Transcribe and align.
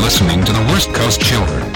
listening 0.00 0.42
to 0.42 0.52
the 0.52 0.60
Worst 0.72 0.92
Coast 0.94 1.20
Children. 1.20 1.72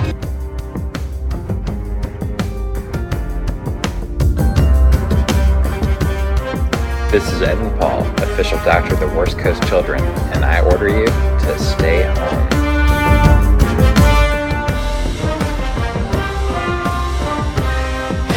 This 7.11 7.31
is 7.31 7.43
Evan 7.43 7.79
Paul, 7.79 8.01
official 8.23 8.57
doctor 8.65 8.95
of 8.95 9.01
the 9.01 9.09
Worst 9.09 9.39
Coast 9.39 9.63
Children, 9.69 10.03
and 10.33 10.43
I 10.43 10.61
order 10.63 10.89
you 10.89 11.05
to 11.05 11.59
stay 11.59 12.03
home. 12.03 12.49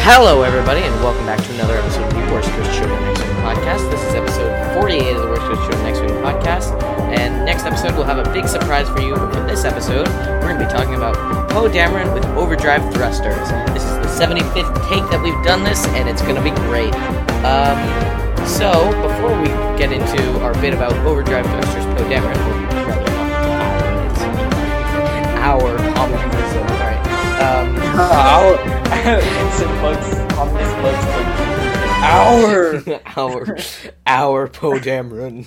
Hello, 0.04 0.42
everybody, 0.42 0.82
and 0.82 0.94
welcome 0.96 1.24
back 1.24 1.42
to 1.42 1.54
another 1.54 1.78
episode 1.78 2.04
of 2.04 2.14
the 2.14 2.32
Worst 2.32 2.50
Coast 2.50 2.72
Children 2.78 3.02
Next 3.04 3.22
podcast. 3.22 3.90
This 3.90 4.02
is 4.04 4.14
episode 4.14 4.57
48 4.78 5.16
of 5.16 5.22
the 5.22 5.28
Worst 5.28 5.42
Children 5.42 5.86
X-Wing 5.86 6.10
podcast. 6.22 6.80
And 7.10 7.44
next 7.44 7.64
episode, 7.64 7.94
we'll 7.96 8.04
have 8.04 8.24
a 8.24 8.32
big 8.32 8.46
surprise 8.46 8.88
for 8.88 9.00
you. 9.00 9.16
For 9.16 9.42
this 9.42 9.64
episode, 9.64 10.06
we're 10.06 10.54
going 10.54 10.58
to 10.58 10.64
be 10.64 10.70
talking 10.70 10.94
about 10.94 11.16
Poe 11.50 11.68
Dameron 11.68 12.14
with 12.14 12.24
overdrive 12.38 12.82
thrusters. 12.94 13.48
This 13.74 13.82
is 13.82 13.96
the 13.98 14.06
75th 14.06 14.70
take 14.88 15.02
that 15.10 15.20
we've 15.20 15.42
done 15.44 15.64
this, 15.64 15.84
and 15.98 16.08
it's 16.08 16.22
going 16.22 16.36
to 16.36 16.42
be 16.42 16.54
great. 16.70 16.94
Um, 17.42 17.74
so, 18.46 18.70
before 19.02 19.34
we 19.42 19.48
get 19.74 19.90
into 19.90 20.40
our 20.42 20.54
bit 20.62 20.74
about 20.74 20.92
overdrive 21.04 21.46
thrusters, 21.46 21.84
Poe 21.98 22.06
Dameron, 22.06 22.38
or 22.38 22.86
rather, 22.86 23.10
not 23.10 23.38
our, 25.42 25.76
communism, 25.98 26.62
alright. 26.70 27.02
Um, 27.42 27.74
Our 27.98 28.54
Vincent 29.18 29.74
Bugs, 29.82 30.34
Thomas 30.34 30.70
Bugs, 30.78 31.27
our 32.02 32.82
our 33.16 33.58
our 34.06 34.48
Poe 34.48 34.78
Dameron. 34.78 35.46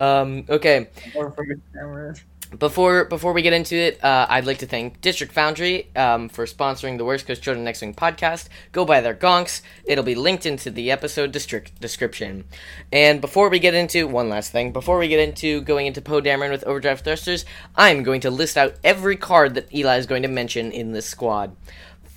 Um, 0.00 0.44
okay, 0.48 0.88
or 1.14 1.30
for 1.32 1.44
your 1.44 1.58
camera. 1.72 2.14
before 2.58 3.04
before 3.04 3.32
we 3.32 3.42
get 3.42 3.52
into 3.52 3.76
it, 3.76 4.02
uh, 4.02 4.26
I'd 4.28 4.46
like 4.46 4.58
to 4.58 4.66
thank 4.66 5.00
District 5.00 5.32
Foundry 5.32 5.88
um, 5.96 6.28
for 6.28 6.46
sponsoring 6.46 6.98
the 6.98 7.04
Worst 7.04 7.26
Coast 7.26 7.42
Children 7.42 7.66
X-Wing 7.66 7.94
podcast. 7.94 8.48
Go 8.72 8.84
buy 8.84 9.00
their 9.00 9.14
gonks; 9.14 9.60
it'll 9.84 10.04
be 10.04 10.14
linked 10.14 10.46
into 10.46 10.70
the 10.70 10.90
episode 10.90 11.32
district 11.32 11.80
description. 11.80 12.44
And 12.92 13.20
before 13.20 13.48
we 13.48 13.58
get 13.58 13.74
into 13.74 14.06
one 14.06 14.28
last 14.28 14.52
thing, 14.52 14.72
before 14.72 14.98
we 14.98 15.08
get 15.08 15.20
into 15.20 15.60
going 15.62 15.86
into 15.86 16.00
Poe 16.00 16.20
Dameron 16.20 16.50
with 16.50 16.64
overdrive 16.64 17.00
thrusters, 17.00 17.44
I'm 17.76 18.02
going 18.02 18.20
to 18.22 18.30
list 18.30 18.56
out 18.56 18.76
every 18.84 19.16
card 19.16 19.54
that 19.54 19.74
Eli 19.74 19.98
is 19.98 20.06
going 20.06 20.22
to 20.22 20.28
mention 20.28 20.70
in 20.70 20.92
this 20.92 21.06
squad. 21.06 21.56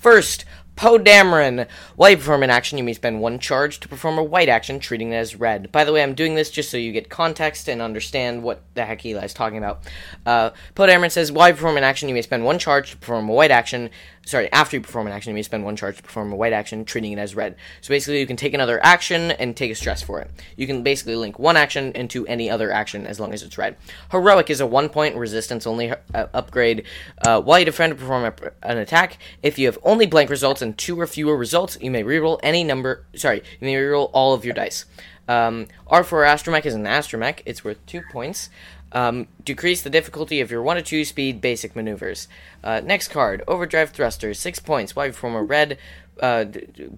First, 0.01 0.45
Poe 0.81 0.97
Dameron. 0.97 1.67
While 1.95 2.09
you 2.09 2.17
perform 2.17 2.41
an 2.41 2.49
action, 2.49 2.79
you 2.79 2.83
may 2.83 2.93
spend 2.93 3.21
one 3.21 3.37
charge 3.37 3.79
to 3.81 3.87
perform 3.87 4.17
a 4.17 4.23
white 4.23 4.49
action, 4.49 4.79
treating 4.79 5.11
it 5.11 5.15
as 5.15 5.35
red. 5.35 5.71
By 5.71 5.83
the 5.83 5.93
way, 5.93 6.01
I'm 6.01 6.15
doing 6.15 6.33
this 6.33 6.49
just 6.49 6.71
so 6.71 6.77
you 6.77 6.91
get 6.91 7.07
context 7.07 7.67
and 7.67 7.83
understand 7.83 8.41
what 8.41 8.63
the 8.73 8.83
heck 8.83 9.05
Eli 9.05 9.23
is 9.23 9.31
talking 9.31 9.59
about. 9.59 9.83
Uh, 10.25 10.49
Poe 10.73 10.87
Dameron 10.87 11.11
says, 11.11 11.31
while 11.31 11.49
you 11.49 11.53
perform 11.53 11.77
an 11.77 11.83
action, 11.83 12.09
you 12.09 12.15
may 12.15 12.23
spend 12.23 12.43
one 12.45 12.57
charge 12.57 12.89
to 12.89 12.97
perform 12.97 13.29
a 13.29 13.31
white 13.31 13.51
action. 13.51 13.91
Sorry, 14.25 14.51
after 14.51 14.77
you 14.77 14.81
perform 14.81 15.07
an 15.07 15.13
action, 15.13 15.31
you 15.31 15.35
may 15.35 15.41
spend 15.41 15.65
one 15.65 15.75
charge 15.75 15.97
to 15.97 16.03
perform 16.03 16.31
a 16.31 16.35
white 16.35 16.53
action, 16.53 16.85
treating 16.85 17.11
it 17.11 17.17
as 17.17 17.35
red. 17.35 17.55
So 17.81 17.89
basically, 17.89 18.19
you 18.19 18.27
can 18.27 18.37
take 18.37 18.53
another 18.53 18.79
action 18.83 19.31
and 19.31 19.57
take 19.57 19.71
a 19.71 19.75
stress 19.75 20.01
for 20.01 20.21
it. 20.21 20.29
You 20.55 20.67
can 20.67 20.83
basically 20.83 21.15
link 21.15 21.39
one 21.39 21.57
action 21.57 21.91
into 21.93 22.25
any 22.27 22.49
other 22.49 22.71
action 22.71 23.07
as 23.07 23.19
long 23.19 23.33
as 23.33 23.41
it's 23.41 23.57
red. 23.57 23.77
Heroic 24.11 24.49
is 24.49 24.59
a 24.59 24.67
one 24.67 24.89
point 24.89 25.15
resistance 25.15 25.65
only 25.65 25.91
uh, 25.91 26.27
upgrade. 26.33 26.85
Uh, 27.25 27.41
while 27.41 27.59
you 27.59 27.65
defend 27.65 27.93
or 27.93 27.95
perform 27.95 28.25
a, 28.25 28.33
an 28.61 28.77
attack, 28.77 29.17
if 29.41 29.57
you 29.57 29.65
have 29.65 29.79
only 29.83 30.05
blank 30.05 30.29
results 30.29 30.61
and 30.61 30.77
two 30.77 30.99
or 30.99 31.07
fewer 31.07 31.35
results, 31.35 31.77
you 31.81 31.89
may 31.89 32.03
reroll 32.03 32.39
any 32.43 32.63
number. 32.63 33.05
Sorry, 33.15 33.41
you 33.59 33.65
may 33.65 33.73
reroll 33.73 34.11
all 34.13 34.33
of 34.33 34.45
your 34.45 34.53
dice. 34.53 34.85
Um, 35.27 35.67
R4 35.89 36.27
Astromech 36.27 36.65
is 36.65 36.73
an 36.73 36.83
Astromech. 36.83 37.41
It's 37.45 37.63
worth 37.63 37.83
two 37.85 38.01
points. 38.11 38.49
Um, 38.93 39.27
decrease 39.45 39.81
the 39.81 39.89
difficulty 39.89 40.41
of 40.41 40.51
your 40.51 40.61
1 40.61 40.75
to 40.75 40.81
2 40.81 41.05
speed 41.05 41.39
basic 41.39 41.75
maneuvers. 41.75 42.27
Uh, 42.63 42.81
next 42.83 43.07
card, 43.07 43.41
Overdrive 43.47 43.91
Thruster, 43.91 44.33
6 44.33 44.59
points. 44.59 44.95
While 44.95 45.07
you 45.07 45.11
perform 45.13 45.35
a 45.35 45.43
red 45.43 45.77
uh, 46.19 46.45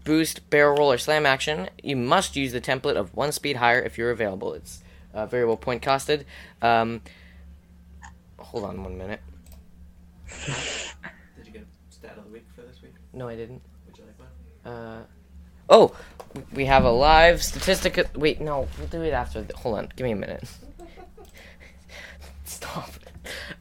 boost, 0.03 0.50
barrel 0.50 0.78
roll, 0.78 0.91
or 0.91 0.97
slam 0.97 1.25
action, 1.25 1.69
you 1.84 1.95
must 1.95 2.35
use 2.35 2.51
the 2.51 2.62
template 2.62 2.95
of 2.95 3.16
1 3.16 3.31
speed 3.31 3.57
higher 3.57 3.81
if 3.81 3.97
you're 3.97 4.12
available. 4.12 4.53
It's 4.53 4.84
uh, 5.13 5.25
variable 5.28 5.57
point 5.57 5.84
costed. 5.84 6.25
Um, 6.62 7.01
hold 8.39 8.66
on 8.66 8.84
one 8.84 8.97
minute. 8.97 9.22
Did 10.45 11.45
you 11.45 11.51
get 11.51 11.68
stat 11.89 12.18
of 12.18 12.25
the 12.25 12.31
week 12.31 12.45
for 12.56 12.62
this 12.62 12.81
week? 12.81 12.94
No, 13.13 13.28
I 13.28 13.35
didn't. 13.35 13.62
Would 13.85 13.97
you 13.97 14.03
like 14.06 14.19
one? 14.19 14.73
Uh, 14.73 15.03
oh, 15.69 15.95
we 16.53 16.66
have 16.66 16.85
a 16.85 16.91
live 16.91 17.44
statistic. 17.44 18.07
Wait, 18.16 18.41
no, 18.41 18.68
we'll 18.78 18.88
do 18.88 19.01
it 19.03 19.13
after. 19.13 19.41
The, 19.41 19.56
hold 19.56 19.78
on, 19.78 19.89
give 19.95 20.06
me 20.06 20.12
a 20.12 20.16
minute. 20.16 20.44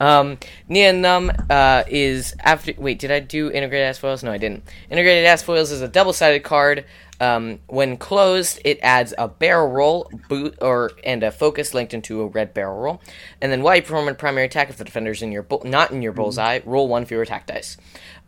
Um, 0.00 0.38
Nien 0.68 1.02
Nunb 1.02 1.30
uh, 1.50 1.84
is 1.88 2.34
after. 2.40 2.72
Wait, 2.78 2.98
did 2.98 3.10
I 3.10 3.20
do 3.20 3.50
integrated 3.50 3.88
S-foils? 3.88 4.22
No, 4.22 4.32
I 4.32 4.38
didn't. 4.38 4.64
Integrated 4.90 5.24
S-foils 5.24 5.70
is 5.70 5.80
a 5.80 5.88
double-sided 5.88 6.42
card. 6.42 6.84
Um, 7.20 7.60
when 7.68 7.98
closed, 7.98 8.58
it 8.64 8.80
adds 8.82 9.14
a 9.16 9.28
barrel 9.28 9.68
roll, 9.68 10.10
boot, 10.28 10.58
or 10.60 10.90
and 11.04 11.22
a 11.22 11.30
focus 11.30 11.72
linked 11.72 11.94
into 11.94 12.20
a 12.20 12.26
red 12.26 12.52
barrel 12.52 12.80
roll. 12.80 13.00
And 13.40 13.52
then 13.52 13.62
while 13.62 13.76
you 13.76 13.82
perform 13.82 14.08
a 14.08 14.14
primary 14.14 14.46
attack, 14.46 14.70
if 14.70 14.76
the 14.76 14.84
defender's 14.84 15.22
in 15.22 15.30
your 15.30 15.44
bull- 15.44 15.62
not 15.64 15.92
in 15.92 16.02
your 16.02 16.12
bullseye, 16.12 16.60
roll 16.64 16.88
one 16.88 17.04
for 17.04 17.14
your 17.14 17.22
attack 17.22 17.46
dice. 17.46 17.76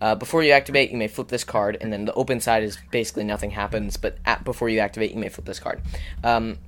Uh, 0.01 0.15
before 0.15 0.45
you 0.45 0.53
activate, 0.53 0.93
you 0.93 0.97
may 0.97 1.09
flip 1.09 1.27
this 1.27 1.43
card, 1.43 1.77
and 1.81 1.93
then 1.93 2.05
the 2.05 2.13
open 2.15 2.39
side 2.39 2.63
is 2.63 2.79
basically 2.93 3.25
nothing 3.25 3.51
happens. 3.51 3.97
But 3.97 4.19
at, 4.27 4.45
before 4.45 4.69
you 4.69 4.79
activate, 4.79 5.11
you 5.11 5.19
may 5.19 5.29
flip 5.29 5.47
this 5.47 5.59
card. 5.59 5.83
Um, 6.23 6.59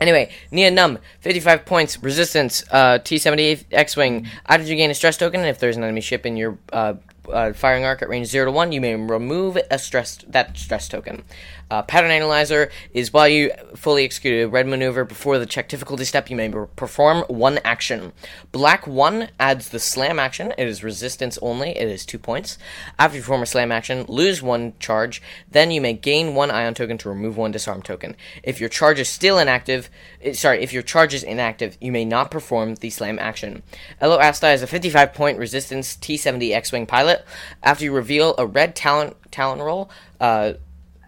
Anyway, 0.00 0.30
Nien 0.50 0.74
Nunb, 0.74 0.98
55 1.20 1.66
points, 1.66 2.02
resistance, 2.02 2.64
uh, 2.70 2.98
T-78 2.98 3.66
X-Wing. 3.70 4.26
After 4.46 4.66
you 4.66 4.74
gain 4.74 4.90
a 4.90 4.94
stress 4.94 5.18
token, 5.18 5.40
if 5.42 5.58
there's 5.58 5.76
an 5.76 5.84
enemy 5.84 6.00
ship 6.00 6.24
in 6.24 6.38
your 6.38 6.56
uh, 6.72 6.94
uh, 7.30 7.52
firing 7.52 7.84
arc 7.84 8.00
at 8.00 8.08
range 8.08 8.28
0 8.28 8.46
to 8.46 8.50
1, 8.50 8.72
you 8.72 8.80
may 8.80 8.94
remove 8.94 9.58
a 9.70 9.78
stress 9.78 10.16
that 10.28 10.56
stress 10.56 10.88
token. 10.88 11.22
Uh, 11.70 11.82
pattern 11.82 12.10
Analyzer 12.10 12.70
is 12.92 13.12
while 13.12 13.28
you 13.28 13.52
fully 13.76 14.04
execute 14.04 14.44
a 14.44 14.48
red 14.48 14.66
maneuver 14.66 15.04
before 15.04 15.38
the 15.38 15.46
check 15.46 15.68
difficulty 15.68 16.04
step, 16.04 16.28
you 16.28 16.36
may 16.36 16.48
per- 16.48 16.66
perform 16.66 17.24
one 17.28 17.58
action. 17.64 18.12
Black 18.50 18.86
1 18.86 19.28
adds 19.38 19.68
the 19.68 19.78
slam 19.78 20.18
action. 20.18 20.52
It 20.58 20.66
is 20.66 20.82
resistance 20.82 21.38
only. 21.40 21.70
It 21.70 21.88
is 21.88 22.04
2 22.04 22.18
points. 22.18 22.58
After 22.98 23.16
you 23.16 23.22
perform 23.22 23.42
a 23.42 23.46
slam 23.46 23.70
action, 23.70 24.04
lose 24.08 24.42
1 24.42 24.74
charge. 24.80 25.22
Then 25.48 25.70
you 25.70 25.80
may 25.80 25.92
gain 25.92 26.34
1 26.34 26.50
ion 26.50 26.74
token 26.74 26.98
to 26.98 27.08
remove 27.08 27.36
1 27.36 27.52
disarm 27.52 27.82
token. 27.82 28.16
If 28.42 28.58
your 28.58 28.68
charge 28.68 28.98
is 28.98 29.08
still 29.08 29.38
inactive, 29.38 29.90
eh, 30.22 30.32
sorry, 30.32 30.62
if 30.62 30.72
your 30.72 30.82
charge 30.82 31.14
is 31.14 31.22
inactive, 31.22 31.76
you 31.80 31.92
may 31.92 32.04
not 32.04 32.30
perform 32.30 32.74
the 32.76 32.90
slam 32.90 33.18
action. 33.18 33.62
Ello 34.00 34.18
Asty 34.18 34.52
is 34.52 34.62
a 34.62 34.66
55 34.66 35.14
point 35.14 35.38
resistance 35.38 35.96
T70 35.96 36.52
X 36.52 36.72
Wing 36.72 36.86
pilot. 36.86 37.24
After 37.62 37.84
you 37.84 37.92
reveal 37.92 38.34
a 38.38 38.46
red 38.46 38.74
talent, 38.74 39.16
Tallon 39.30 39.60
Roll, 39.60 39.90
uh, 40.20 40.54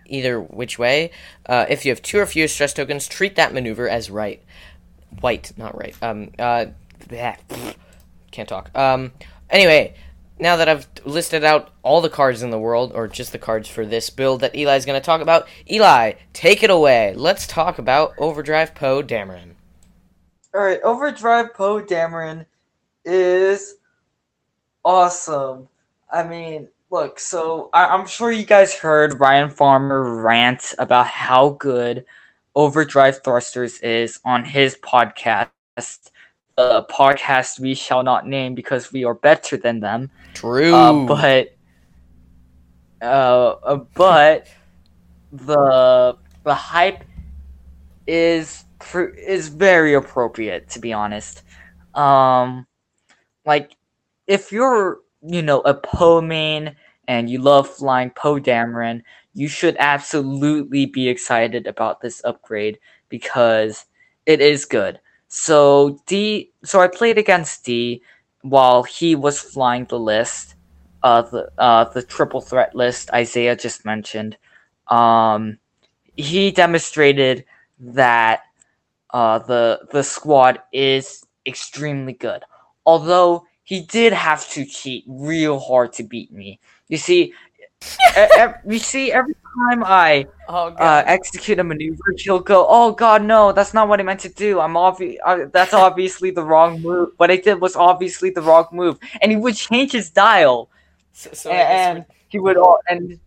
either 0.06 0.40
which 0.40 0.78
way. 0.78 1.10
Uh, 1.46 1.66
if 1.68 1.84
you 1.84 1.90
have 1.90 2.02
two 2.02 2.18
or 2.18 2.26
fewer 2.26 2.48
stress 2.48 2.72
tokens, 2.74 3.08
treat 3.08 3.36
that 3.36 3.52
maneuver 3.52 3.88
as 3.88 4.10
right. 4.10 4.42
White, 5.20 5.52
not 5.56 5.76
right. 5.76 5.94
Um, 6.02 6.30
uh, 6.38 6.66
can't 8.30 8.48
talk. 8.48 8.70
Um, 8.76 9.12
anyway, 9.50 9.94
now 10.38 10.56
that 10.56 10.68
I've 10.68 10.88
listed 11.04 11.44
out 11.44 11.70
all 11.82 12.00
the 12.00 12.08
cards 12.10 12.42
in 12.42 12.50
the 12.50 12.58
world, 12.58 12.92
or 12.94 13.06
just 13.06 13.32
the 13.32 13.38
cards 13.38 13.68
for 13.68 13.86
this 13.86 14.10
build 14.10 14.40
that 14.40 14.56
Eli's 14.56 14.86
going 14.86 15.00
to 15.00 15.04
talk 15.04 15.20
about, 15.20 15.46
Eli, 15.70 16.14
take 16.32 16.62
it 16.62 16.70
away. 16.70 17.14
Let's 17.14 17.46
talk 17.46 17.78
about 17.78 18.14
Overdrive 18.18 18.74
Poe 18.74 19.02
Dameron. 19.02 19.54
All 20.54 20.62
right, 20.62 20.80
Overdrive 20.82 21.54
Poe 21.54 21.80
Dameron 21.82 22.46
is 23.04 23.76
awesome. 24.84 25.68
I 26.10 26.24
mean, 26.24 26.68
look, 26.92 27.18
so 27.18 27.70
I- 27.72 27.86
I'm 27.86 28.06
sure 28.06 28.30
you 28.30 28.44
guys 28.44 28.74
heard 28.74 29.18
Ryan 29.18 29.50
Farmer 29.50 30.22
rant 30.22 30.74
about 30.78 31.06
how 31.06 31.50
good 31.50 32.04
Overdrive 32.54 33.22
Thrusters 33.24 33.80
is 33.80 34.20
on 34.24 34.44
his 34.44 34.76
podcast, 34.76 35.48
the 36.56 36.86
podcast 36.90 37.58
we 37.58 37.74
shall 37.74 38.02
not 38.02 38.26
name 38.28 38.54
because 38.54 38.92
we 38.92 39.04
are 39.04 39.14
better 39.14 39.56
than 39.56 39.80
them. 39.80 40.10
True. 40.34 40.74
Uh, 40.74 41.06
but 41.06 41.48
uh, 43.00 43.56
uh, 43.64 43.76
but 43.94 44.48
the 45.32 46.16
the 46.44 46.54
hype 46.54 47.04
is 48.06 48.64
pr- 48.78 49.14
is 49.16 49.48
very 49.48 49.94
appropriate 49.94 50.68
to 50.70 50.78
be 50.78 50.92
honest. 50.92 51.42
Um, 51.94 52.66
like 53.46 53.76
if 54.26 54.52
you're 54.52 54.98
you 55.22 55.40
know 55.42 55.60
a 55.60 55.72
Poe 55.74 56.20
main 56.20 56.76
and 57.08 57.28
you 57.28 57.38
love 57.38 57.68
flying 57.68 58.10
Poe 58.10 58.40
Dameron, 58.40 59.02
you 59.34 59.48
should 59.48 59.76
absolutely 59.78 60.86
be 60.86 61.08
excited 61.08 61.66
about 61.66 62.00
this 62.00 62.22
upgrade 62.24 62.78
because 63.08 63.86
it 64.26 64.40
is 64.40 64.64
good. 64.64 65.00
So 65.28 66.00
D, 66.06 66.52
so 66.64 66.80
I 66.80 66.88
played 66.88 67.18
against 67.18 67.64
D 67.64 68.02
while 68.42 68.82
he 68.82 69.14
was 69.14 69.40
flying 69.40 69.86
the 69.86 69.98
list, 69.98 70.54
uh, 71.02 71.22
the 71.22 71.50
uh, 71.58 71.84
the 71.84 72.02
triple 72.02 72.40
threat 72.40 72.74
list 72.74 73.10
Isaiah 73.12 73.56
just 73.56 73.84
mentioned. 73.84 74.36
Um, 74.88 75.58
he 76.16 76.50
demonstrated 76.50 77.44
that 77.78 78.42
uh, 79.10 79.38
the 79.40 79.80
the 79.92 80.02
squad 80.04 80.60
is 80.72 81.24
extremely 81.46 82.12
good. 82.12 82.42
Although 82.84 83.46
he 83.64 83.72
he 83.72 83.80
did 83.80 84.12
have 84.12 84.48
to 84.50 84.64
cheat 84.66 85.04
real 85.06 85.58
hard 85.58 85.92
to 85.94 86.02
beat 86.02 86.32
me. 86.32 86.60
You 86.92 86.98
see, 86.98 87.32
e- 88.18 88.46
you 88.68 88.78
see, 88.78 89.12
every 89.12 89.34
time 89.58 89.82
I 89.82 90.26
Oh 90.46 90.66
uh, 90.76 91.02
execute 91.06 91.58
a 91.58 91.64
maneuver, 91.64 92.04
he'll 92.18 92.38
go, 92.40 92.66
"Oh 92.68 92.92
God, 92.92 93.22
no, 93.22 93.50
that's 93.52 93.72
not 93.72 93.88
what 93.88 93.98
I 93.98 94.02
meant 94.02 94.20
to 94.20 94.28
do. 94.28 94.60
I'm 94.60 94.74
obvi- 94.74 95.16
uh, 95.24 95.46
That's 95.50 95.72
obviously 95.72 96.30
the 96.32 96.44
wrong 96.44 96.82
move. 96.82 97.08
What 97.16 97.30
I 97.30 97.36
did 97.36 97.62
was 97.62 97.76
obviously 97.76 98.28
the 98.28 98.42
wrong 98.42 98.66
move." 98.72 98.98
And 99.22 99.32
he 99.32 99.36
would 99.38 99.56
change 99.56 99.92
his 99.92 100.10
dial, 100.10 100.68
so, 101.12 101.30
so 101.32 101.50
I 101.50 101.54
and 101.54 102.04
he 102.28 102.38
would 102.38 102.58
all 102.58 102.78
and 102.90 103.18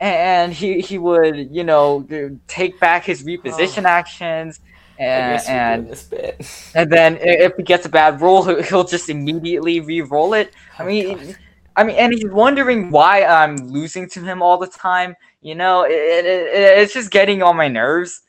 and 0.00 0.50
he 0.54 0.80
he 0.80 0.96
would 0.96 1.36
you 1.54 1.64
know 1.64 2.06
take 2.46 2.80
back 2.80 3.04
his 3.04 3.22
reposition 3.22 3.84
actions, 3.84 4.60
and 4.98 5.32
guess 5.32 5.46
we're 5.46 5.60
doing 5.76 5.88
and 5.90 6.46
and 6.74 6.90
then 6.90 7.18
if 7.20 7.52
he 7.58 7.64
gets 7.64 7.84
a 7.84 7.90
bad 7.90 8.22
roll, 8.22 8.44
he'll, 8.62 8.84
just 8.84 9.10
immediately 9.10 9.80
re-roll 9.80 10.32
it. 10.32 10.54
I 10.78 10.82
Oh, 10.82 10.86
mean, 10.86 11.18
God. 11.18 11.36
I 11.76 11.84
mean, 11.84 11.96
and 11.96 12.12
he's 12.12 12.24
wondering 12.30 12.90
why 12.90 13.24
I'm 13.24 13.56
losing 13.56 14.08
to 14.10 14.20
him 14.20 14.42
all 14.42 14.58
the 14.58 14.66
time. 14.68 15.14
You 15.40 15.54
know, 15.54 15.82
it, 15.84 15.92
it, 15.92 16.24
it- 16.26 16.78
it's 16.78 16.94
just 16.94 17.10
getting 17.10 17.42
on 17.42 17.56
my 17.56 17.68
nerves. 17.68 18.22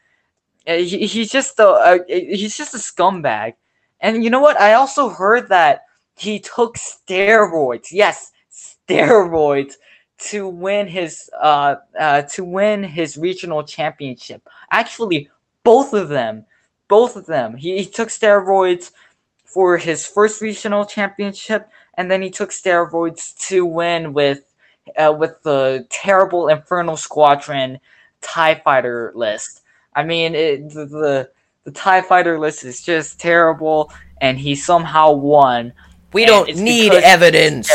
Uh, 0.67 0.75
He, 0.75 1.07
he's 1.07 1.31
just 1.31 1.59
a, 1.59 2.03
he's 2.07 2.57
just 2.57 2.73
a 2.73 2.77
scumbag. 2.77 3.55
And 4.01 4.23
you 4.23 4.29
know 4.29 4.39
what? 4.41 4.59
I 4.59 4.73
also 4.73 5.09
heard 5.09 5.49
that 5.49 5.81
he 6.17 6.39
took 6.39 6.77
steroids. 6.77 7.87
Yes, 7.91 8.31
steroids 8.51 9.75
to 10.17 10.47
win 10.47 10.87
his 10.87 11.29
uh, 11.41 11.75
uh 11.99 12.21
to 12.23 12.43
win 12.45 12.83
his 12.83 13.17
regional 13.17 13.63
championship. 13.63 14.47
Actually, 14.71 15.29
both 15.63 15.93
of 15.93 16.09
them, 16.09 16.45
both 16.87 17.15
of 17.15 17.25
them. 17.25 17.55
He, 17.57 17.77
he 17.79 17.85
took 17.85 18.09
steroids 18.09 18.91
for 19.45 19.77
his 19.77 20.05
first 20.05 20.41
regional 20.41 20.85
championship, 20.85 21.69
and 21.97 22.09
then 22.09 22.21
he 22.21 22.29
took 22.29 22.51
steroids 22.51 23.37
to 23.47 23.65
win 23.65 24.13
with 24.13 24.53
uh, 24.97 25.15
with 25.17 25.41
the 25.43 25.85
terrible 25.89 26.47
Infernal 26.47 26.97
Squadron 26.97 27.79
Tie 28.21 28.55
Fighter 28.55 29.11
list. 29.15 29.61
I 29.95 30.03
mean, 30.03 30.35
it, 30.35 30.69
the, 30.69 30.85
the 30.85 31.29
the 31.63 31.71
Tie 31.71 32.01
Fighter 32.01 32.39
list 32.39 32.63
is 32.63 32.81
just 32.81 33.19
terrible, 33.19 33.91
and 34.21 34.37
he 34.37 34.55
somehow 34.55 35.11
won. 35.11 35.73
We 36.13 36.25
don't 36.25 36.55
need 36.55 36.93
evidence. 36.93 37.69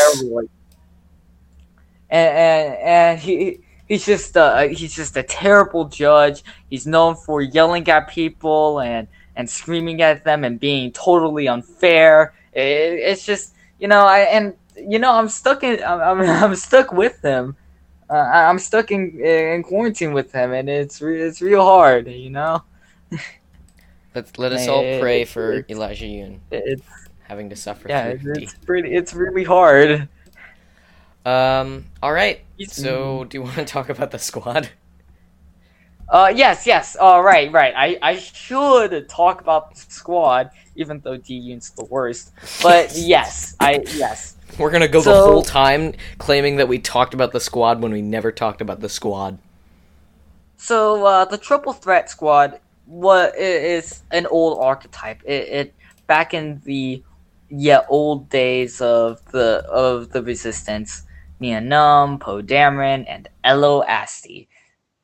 And, 2.08 2.28
and 2.28 2.74
and 2.76 3.18
he 3.20 3.60
he's 3.86 4.06
just 4.06 4.36
uh 4.36 4.68
he's 4.68 4.94
just 4.94 5.16
a 5.16 5.22
terrible 5.22 5.86
judge. 5.86 6.42
He's 6.70 6.86
known 6.86 7.16
for 7.16 7.42
yelling 7.42 7.88
at 7.88 8.08
people 8.08 8.80
and 8.80 9.08
and 9.36 9.48
screaming 9.48 10.02
at 10.02 10.24
them 10.24 10.44
and 10.44 10.58
being 10.58 10.92
totally 10.92 11.48
unfair. 11.48 12.34
It, 12.52 12.62
it's 12.62 13.24
just 13.24 13.54
you 13.80 13.88
know 13.88 14.06
I 14.06 14.20
and 14.20 14.54
you 14.76 14.98
know 14.98 15.12
I'm 15.12 15.28
stuck 15.28 15.64
in 15.64 15.82
I'm 15.82 16.20
I'm, 16.20 16.54
stuck 16.68 16.92
with 16.92 17.20
him. 17.22 17.56
Uh, 18.08 18.14
I'm 18.14 18.58
stuck 18.58 18.90
in 18.90 19.18
in 19.20 19.62
quarantine 19.62 20.12
with 20.12 20.32
him, 20.32 20.52
and 20.52 20.68
it's 20.68 21.00
re- 21.00 21.20
it's 21.20 21.40
real 21.40 21.64
hard. 21.64 22.08
You 22.08 22.30
know, 22.30 22.62
Let, 24.14 24.38
let 24.38 24.52
us 24.52 24.68
all 24.68 24.82
pray 25.00 25.24
for 25.24 25.52
it's- 25.52 25.76
Elijah 25.76 26.06
Yun 26.06 26.40
it's 26.50 26.82
having 27.22 27.48
to 27.50 27.56
suffer 27.56 27.88
yeah, 27.88 28.16
it's 28.24 28.54
pretty 28.54 28.92
it's 28.94 29.14
really 29.14 29.44
hard. 29.44 30.08
Um. 31.24 31.84
All 32.02 32.12
right. 32.12 32.40
So, 32.66 33.24
do 33.24 33.38
you 33.38 33.42
want 33.42 33.56
to 33.56 33.64
talk 33.64 33.88
about 33.88 34.10
the 34.10 34.18
squad? 34.18 34.70
Uh, 36.10 36.32
yes, 36.34 36.66
yes. 36.66 36.96
All 36.96 37.22
right, 37.22 37.52
right. 37.52 37.72
I, 37.76 37.98
I 38.02 38.16
should 38.16 39.08
talk 39.08 39.40
about 39.40 39.74
the 39.74 39.80
squad, 39.80 40.50
even 40.74 40.98
though 41.00 41.16
D-Un's 41.16 41.70
the 41.70 41.84
worst. 41.84 42.32
But 42.62 42.92
yes, 42.96 43.54
I 43.60 43.84
yes. 43.94 44.36
We're 44.58 44.72
gonna 44.72 44.88
go 44.88 45.00
the 45.00 45.14
whole 45.14 45.42
time 45.42 45.94
claiming 46.18 46.56
that 46.56 46.66
we 46.66 46.80
talked 46.80 47.14
about 47.14 47.30
the 47.30 47.38
squad 47.38 47.80
when 47.80 47.92
we 47.92 48.02
never 48.02 48.32
talked 48.32 48.60
about 48.60 48.80
the 48.80 48.88
squad. 48.88 49.38
So 50.56 51.06
uh, 51.06 51.24
the 51.24 51.38
triple 51.38 51.72
threat 51.72 52.10
squad 52.10 52.60
what 52.90 53.36
is 53.36 54.02
an 54.10 54.26
old 54.26 54.58
archetype. 54.58 55.22
It, 55.24 55.48
it 55.48 55.74
back 56.08 56.34
in 56.34 56.60
the 56.64 57.02
yeah 57.48 57.82
old 57.88 58.28
days 58.28 58.80
of 58.80 59.24
the 59.30 59.64
of 59.70 60.10
the 60.10 60.22
resistance. 60.22 61.04
Nien 61.38 61.68
Nunb, 61.70 62.20
Poe 62.20 62.42
Dameron, 62.42 63.06
and 63.08 63.26
Ello 63.44 63.82
Asty, 63.84 64.48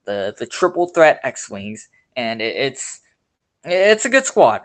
the 0.06 0.34
the 0.38 0.46
triple 0.46 0.88
threat 0.88 1.20
X 1.22 1.50
wings, 1.50 1.88
and 2.16 2.40
it, 2.40 2.56
it's 2.56 3.00
it's 3.64 4.04
a 4.04 4.08
good 4.10 4.26
squad. 4.26 4.62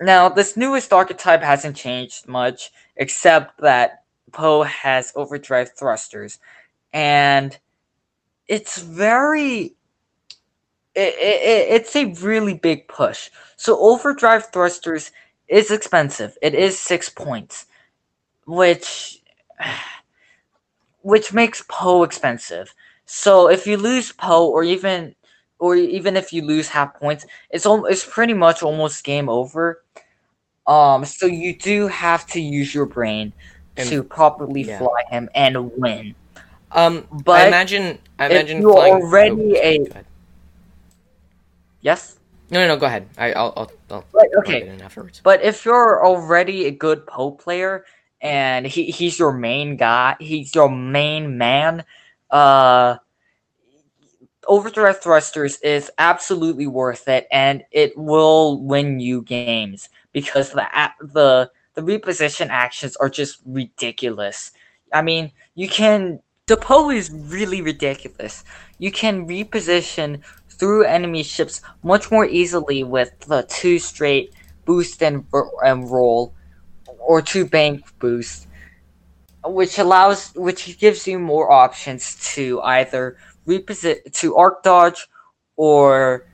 Now 0.00 0.28
this 0.28 0.56
newest 0.56 0.92
archetype 0.92 1.42
hasn't 1.42 1.76
changed 1.76 2.28
much, 2.28 2.70
except 2.96 3.60
that 3.60 4.04
Poe 4.32 4.62
has 4.62 5.12
overdrive 5.16 5.72
thrusters, 5.78 6.38
and 6.92 7.58
it's 8.48 8.78
very 8.78 9.76
it, 10.94 11.14
it, 11.14 11.68
it's 11.74 11.94
a 11.96 12.06
really 12.26 12.54
big 12.54 12.88
push. 12.88 13.30
So 13.56 13.78
overdrive 13.78 14.50
thrusters 14.52 15.12
is 15.48 15.70
expensive. 15.70 16.38
It 16.42 16.54
is 16.54 16.78
six 16.78 17.08
points 17.08 17.66
which 18.46 19.22
which 21.02 21.32
makes 21.32 21.64
poe 21.68 22.02
expensive 22.02 22.74
so 23.06 23.48
if 23.48 23.66
you 23.66 23.76
lose 23.76 24.12
poe 24.12 24.46
or 24.48 24.62
even 24.64 25.14
or 25.58 25.74
even 25.76 26.16
if 26.16 26.32
you 26.32 26.42
lose 26.42 26.68
half 26.68 26.94
points 27.00 27.24
it's 27.50 27.64
al- 27.64 27.86
it's 27.86 28.04
pretty 28.04 28.34
much 28.34 28.62
almost 28.62 29.02
game 29.04 29.28
over 29.28 29.82
um 30.66 31.04
so 31.04 31.24
you 31.26 31.56
do 31.56 31.86
have 31.86 32.26
to 32.26 32.40
use 32.40 32.74
your 32.74 32.84
brain 32.86 33.32
And- 33.76 33.88
to 33.88 34.02
properly 34.02 34.62
yeah. 34.62 34.78
fly 34.78 35.02
him 35.10 35.28
and 35.34 35.70
win 35.76 36.14
Um. 36.72 37.06
But 37.24 37.42
I 37.42 37.46
imagine. 37.46 37.98
I 38.18 38.26
imagine 38.26 38.60
you're 38.60 38.72
flying. 38.72 38.94
already 38.94 39.56
oh, 39.56 39.86
a- 39.94 40.04
yes 41.80 42.18
No, 42.50 42.60
no, 42.60 42.74
no. 42.74 42.76
Go 42.76 42.86
ahead. 42.86 43.08
I, 43.18 43.32
I'll. 43.32 43.52
I'll. 43.56 43.70
I'll 43.90 44.02
plug 44.02 44.26
okay 44.38 44.66
in 44.68 44.80
afterwards. 44.82 45.20
But 45.22 45.42
if 45.42 45.64
you're 45.64 46.04
already 46.04 46.66
a 46.66 46.70
good 46.70 47.06
Poe 47.06 47.30
player 47.30 47.84
and 48.20 48.66
he, 48.66 48.90
he's 48.90 49.18
your 49.18 49.32
main 49.32 49.76
guy, 49.76 50.16
he's 50.20 50.54
your 50.54 50.68
main 50.68 51.38
man, 51.38 51.84
uh 52.30 52.96
Overdrive 54.48 55.00
Thrusters 55.00 55.60
is 55.62 55.90
absolutely 55.98 56.66
worth 56.66 57.08
it 57.08 57.26
and 57.32 57.64
it 57.72 57.96
will 57.96 58.62
win 58.62 59.00
you 59.00 59.22
games 59.22 59.88
because 60.12 60.52
the 60.52 60.66
the 61.00 61.50
the 61.74 61.82
reposition 61.82 62.48
actions 62.48 62.96
are 62.96 63.10
just 63.10 63.40
ridiculous. 63.44 64.52
I 64.92 65.02
mean, 65.02 65.32
you 65.54 65.68
can 65.68 66.20
the 66.46 66.56
Poe 66.56 66.90
is 66.90 67.10
really 67.10 67.60
ridiculous. 67.60 68.44
You 68.78 68.92
can 68.92 69.26
reposition 69.26 70.22
through 70.48 70.84
enemy 70.84 71.22
ships 71.24 71.60
much 71.82 72.10
more 72.10 72.24
easily 72.24 72.84
with 72.84 73.18
the 73.26 73.42
two 73.48 73.78
straight 73.78 74.32
boost 74.64 75.02
and, 75.02 75.24
and 75.64 75.90
roll 75.90 76.32
or 76.98 77.20
two 77.20 77.44
bank 77.46 77.84
boost 77.98 78.45
which 79.48 79.78
allows 79.78 80.32
which 80.34 80.78
gives 80.78 81.06
you 81.06 81.18
more 81.18 81.50
options 81.50 82.16
to 82.34 82.60
either 82.62 83.16
reposit 83.46 84.12
to 84.12 84.36
arc 84.36 84.62
dodge 84.62 85.08
or 85.56 86.26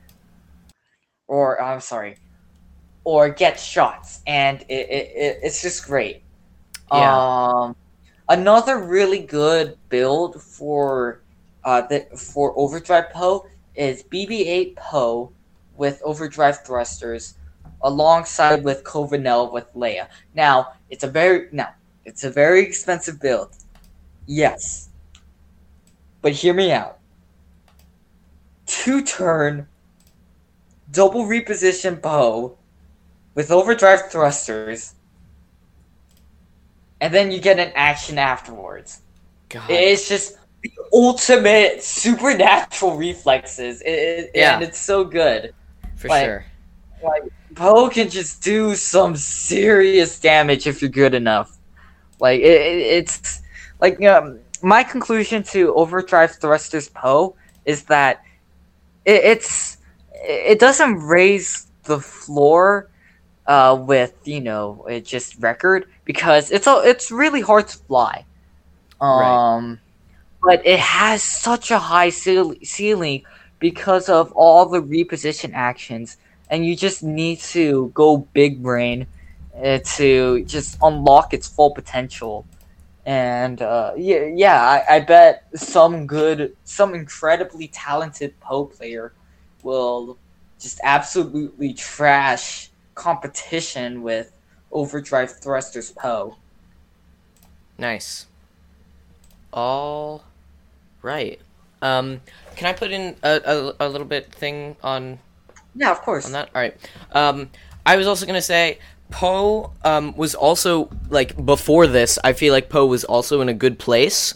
or 1.27 1.61
I'm 1.61 1.81
sorry 1.81 2.17
or 3.03 3.29
get 3.29 3.59
shots 3.59 4.21
and 4.27 4.61
it, 4.69 4.89
it, 4.89 5.11
it 5.15 5.39
it's 5.43 5.61
just 5.61 5.85
great 5.85 6.23
Yeah. 6.91 7.21
um 7.21 7.75
another 8.29 8.77
really 8.79 9.19
good 9.19 9.77
build 9.89 10.41
for 10.41 11.21
uh 11.63 11.81
the 11.81 12.01
for 12.17 12.53
overdrive 12.57 13.11
poe 13.11 13.45
is 13.75 14.03
bb8 14.03 14.75
poe 14.75 15.31
with 15.75 16.01
overdrive 16.03 16.63
thrusters 16.65 17.35
alongside 17.83 18.63
with 18.63 18.83
Cova 18.83 19.19
Nell 19.21 19.51
with 19.51 19.71
Leia. 19.73 20.07
Now, 20.33 20.73
it's 20.89 21.03
a 21.03 21.07
very 21.07 21.49
now, 21.51 21.69
it's 22.05 22.23
a 22.23 22.29
very 22.29 22.61
expensive 22.61 23.19
build. 23.19 23.55
Yes. 24.25 24.89
But 26.21 26.31
hear 26.33 26.53
me 26.53 26.71
out. 26.71 26.99
Two 28.65 29.03
turn 29.03 29.67
double 30.91 31.25
reposition 31.25 32.01
bow 32.01 32.57
with 33.35 33.51
overdrive 33.51 34.09
thrusters. 34.11 34.93
And 37.01 37.13
then 37.13 37.31
you 37.31 37.39
get 37.41 37.59
an 37.59 37.71
action 37.75 38.17
afterwards. 38.17 39.01
God. 39.49 39.69
It's 39.69 40.07
just 40.07 40.37
the 40.61 40.71
ultimate 40.93 41.83
supernatural 41.83 42.95
reflexes. 42.95 43.81
It, 43.81 43.89
it, 43.89 44.31
Yeah. 44.35 44.55
And 44.55 44.63
it's 44.63 44.79
so 44.79 45.03
good. 45.03 45.53
for 45.95 46.07
like- 46.07 46.25
sure. 46.25 46.45
Poe 47.55 47.89
can 47.89 48.09
just 48.09 48.41
do 48.41 48.73
some 48.75 49.15
serious 49.15 50.19
damage 50.19 50.65
if 50.65 50.81
you're 50.81 50.89
good 50.89 51.13
enough. 51.13 51.52
Like 52.19 52.41
it, 52.41 52.61
it- 52.61 52.87
it's 53.05 53.41
like 53.79 54.01
um, 54.05 54.39
my 54.61 54.83
conclusion 54.83 55.43
to 55.43 55.73
Overdrive 55.75 56.31
Thrusters 56.39 56.89
Poe 56.93 57.35
is 57.65 57.83
that 57.85 58.23
it, 59.05 59.23
it's 59.23 59.77
it 60.13 60.59
doesn't 60.59 60.95
raise 61.01 61.67
the 61.83 61.99
floor 61.99 62.89
uh, 63.47 63.77
with 63.79 64.13
you 64.25 64.41
know 64.41 64.85
it 64.89 65.05
just 65.05 65.37
record 65.41 65.87
because 66.05 66.51
it's 66.51 66.67
a, 66.67 66.81
it's 66.85 67.11
really 67.11 67.41
hard 67.41 67.67
to 67.69 67.77
fly. 67.77 68.25
Right. 69.01 69.55
Um, 69.57 69.79
but 70.41 70.65
it 70.65 70.79
has 70.79 71.21
such 71.23 71.71
a 71.71 71.79
high 71.79 72.09
ceil- 72.09 72.55
ceiling 72.65 73.23
because 73.59 74.09
of 74.09 74.31
all 74.33 74.65
the 74.65 74.81
reposition 74.81 75.51
actions, 75.53 76.17
and 76.49 76.65
you 76.65 76.75
just 76.75 77.03
need 77.03 77.39
to 77.39 77.91
go 77.93 78.17
big 78.17 78.61
brain 78.61 79.07
uh, 79.61 79.79
to 79.97 80.43
just 80.45 80.77
unlock 80.81 81.33
its 81.33 81.47
full 81.47 81.71
potential. 81.71 82.45
And 83.05 83.61
uh, 83.61 83.93
yeah, 83.97 84.29
yeah, 84.33 84.61
I, 84.61 84.95
I 84.95 84.99
bet 85.01 85.45
some 85.55 86.07
good, 86.07 86.55
some 86.63 86.93
incredibly 86.95 87.67
talented 87.67 88.39
Poe 88.39 88.65
player 88.65 89.13
will 89.61 90.17
just 90.59 90.79
absolutely 90.83 91.73
trash 91.73 92.69
competition 92.95 94.01
with 94.03 94.31
Overdrive 94.71 95.39
Thrusters 95.41 95.91
Poe. 95.91 96.37
Nice. 97.77 98.27
All 99.51 100.23
right. 101.01 101.39
Um, 101.81 102.21
can 102.55 102.67
I 102.67 102.73
put 102.73 102.91
in 102.91 103.15
a, 103.23 103.73
a, 103.79 103.87
a 103.87 103.89
little 103.89 104.07
bit 104.07 104.33
thing 104.33 104.77
on 104.81 105.19
Yeah, 105.75 105.91
of 105.91 106.01
course. 106.01 106.25
on 106.25 106.31
that? 106.31 106.49
All 106.55 106.61
right. 106.61 106.75
Um, 107.11 107.49
I 107.85 107.97
was 107.97 108.07
also 108.07 108.25
gonna 108.25 108.41
say 108.41 108.79
Poe 109.09 109.71
um, 109.83 110.15
was 110.15 110.33
also 110.35 110.89
like 111.09 111.45
before 111.45 111.87
this. 111.87 112.17
I 112.23 112.33
feel 112.33 112.53
like 112.53 112.69
Poe 112.69 112.85
was 112.85 113.03
also 113.03 113.41
in 113.41 113.49
a 113.49 113.53
good 113.53 113.79
place 113.79 114.33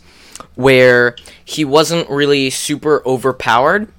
where 0.56 1.16
he 1.44 1.66
wasn't 1.66 2.10
really 2.10 2.50
super 2.50 3.02
overpowered. 3.06 3.92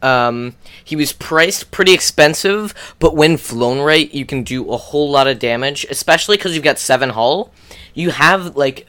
Um, 0.00 0.54
he 0.84 0.96
was 0.96 1.12
priced 1.12 1.70
pretty 1.70 1.92
expensive, 1.92 2.74
but 2.98 3.16
when 3.16 3.36
flown 3.36 3.80
right, 3.80 4.12
you 4.12 4.24
can 4.24 4.42
do 4.44 4.70
a 4.70 4.76
whole 4.76 5.10
lot 5.10 5.26
of 5.26 5.38
damage, 5.38 5.84
especially 5.90 6.36
because 6.36 6.54
you've 6.54 6.64
got 6.64 6.78
seven 6.78 7.10
hull. 7.10 7.52
You 7.94 8.10
have 8.10 8.56
like 8.56 8.86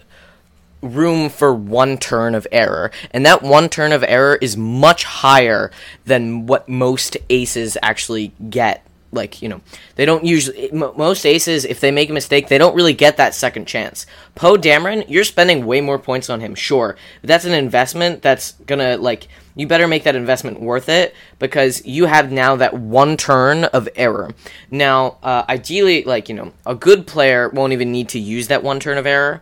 room 0.81 1.29
for 1.29 1.53
one 1.53 1.97
turn 1.97 2.35
of 2.35 2.47
error, 2.51 2.91
and 3.11 3.25
that 3.25 3.41
one 3.41 3.69
turn 3.69 3.91
of 3.91 4.03
error 4.03 4.37
is 4.39 4.55
much 4.55 5.03
higher 5.03 5.71
than 6.05 6.45
what 6.45 6.69
most 6.69 7.17
aces 7.29 7.77
actually 7.81 8.33
get. 8.49 8.85
Like, 9.11 9.41
you 9.41 9.49
know, 9.49 9.61
they 9.95 10.05
don't 10.05 10.23
usually. 10.23 10.69
Most 10.71 11.25
aces, 11.25 11.65
if 11.65 11.79
they 11.79 11.89
make 11.89 12.09
a 12.09 12.13
mistake, 12.13 12.47
they 12.47 12.59
don't 12.59 12.75
really 12.75 12.93
get 12.93 13.17
that 13.17 13.33
second 13.33 13.65
chance. 13.65 14.05
Poe 14.35 14.55
Dameron, 14.55 15.05
you're 15.07 15.23
spending 15.23 15.65
way 15.65 15.81
more 15.81 15.97
points 15.97 16.29
on 16.29 16.41
him, 16.41 16.53
sure. 16.53 16.95
That's 17.23 17.45
an 17.45 17.53
investment 17.53 18.21
that's 18.21 18.51
gonna, 18.67 18.97
like, 18.97 19.27
you 19.55 19.65
better 19.67 19.87
make 19.87 20.03
that 20.03 20.15
investment 20.15 20.61
worth 20.61 20.89
it 20.89 21.15
because 21.39 21.83
you 21.85 22.05
have 22.05 22.31
now 22.31 22.55
that 22.57 22.75
one 22.75 23.17
turn 23.17 23.63
of 23.65 23.89
error. 23.95 24.31
Now, 24.69 25.17
uh, 25.23 25.43
ideally, 25.49 26.03
like, 26.03 26.29
you 26.29 26.35
know, 26.35 26.53
a 26.65 26.75
good 26.75 27.07
player 27.07 27.49
won't 27.49 27.73
even 27.73 27.91
need 27.91 28.09
to 28.09 28.19
use 28.19 28.47
that 28.47 28.63
one 28.63 28.79
turn 28.79 28.97
of 28.97 29.07
error 29.07 29.41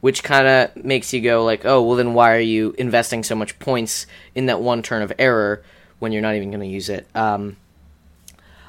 which 0.00 0.22
kind 0.22 0.46
of 0.46 0.84
makes 0.84 1.12
you 1.12 1.20
go 1.20 1.44
like, 1.44 1.64
oh, 1.64 1.82
well 1.82 1.96
then 1.96 2.14
why 2.14 2.34
are 2.34 2.38
you 2.38 2.74
investing 2.78 3.22
so 3.22 3.34
much 3.34 3.58
points 3.58 4.06
in 4.34 4.46
that 4.46 4.60
one 4.60 4.82
turn 4.82 5.02
of 5.02 5.12
error 5.18 5.62
when 5.98 6.12
you're 6.12 6.22
not 6.22 6.34
even 6.34 6.50
going 6.50 6.60
to 6.60 6.66
use 6.66 6.88
it? 6.88 7.08
Um, 7.14 7.56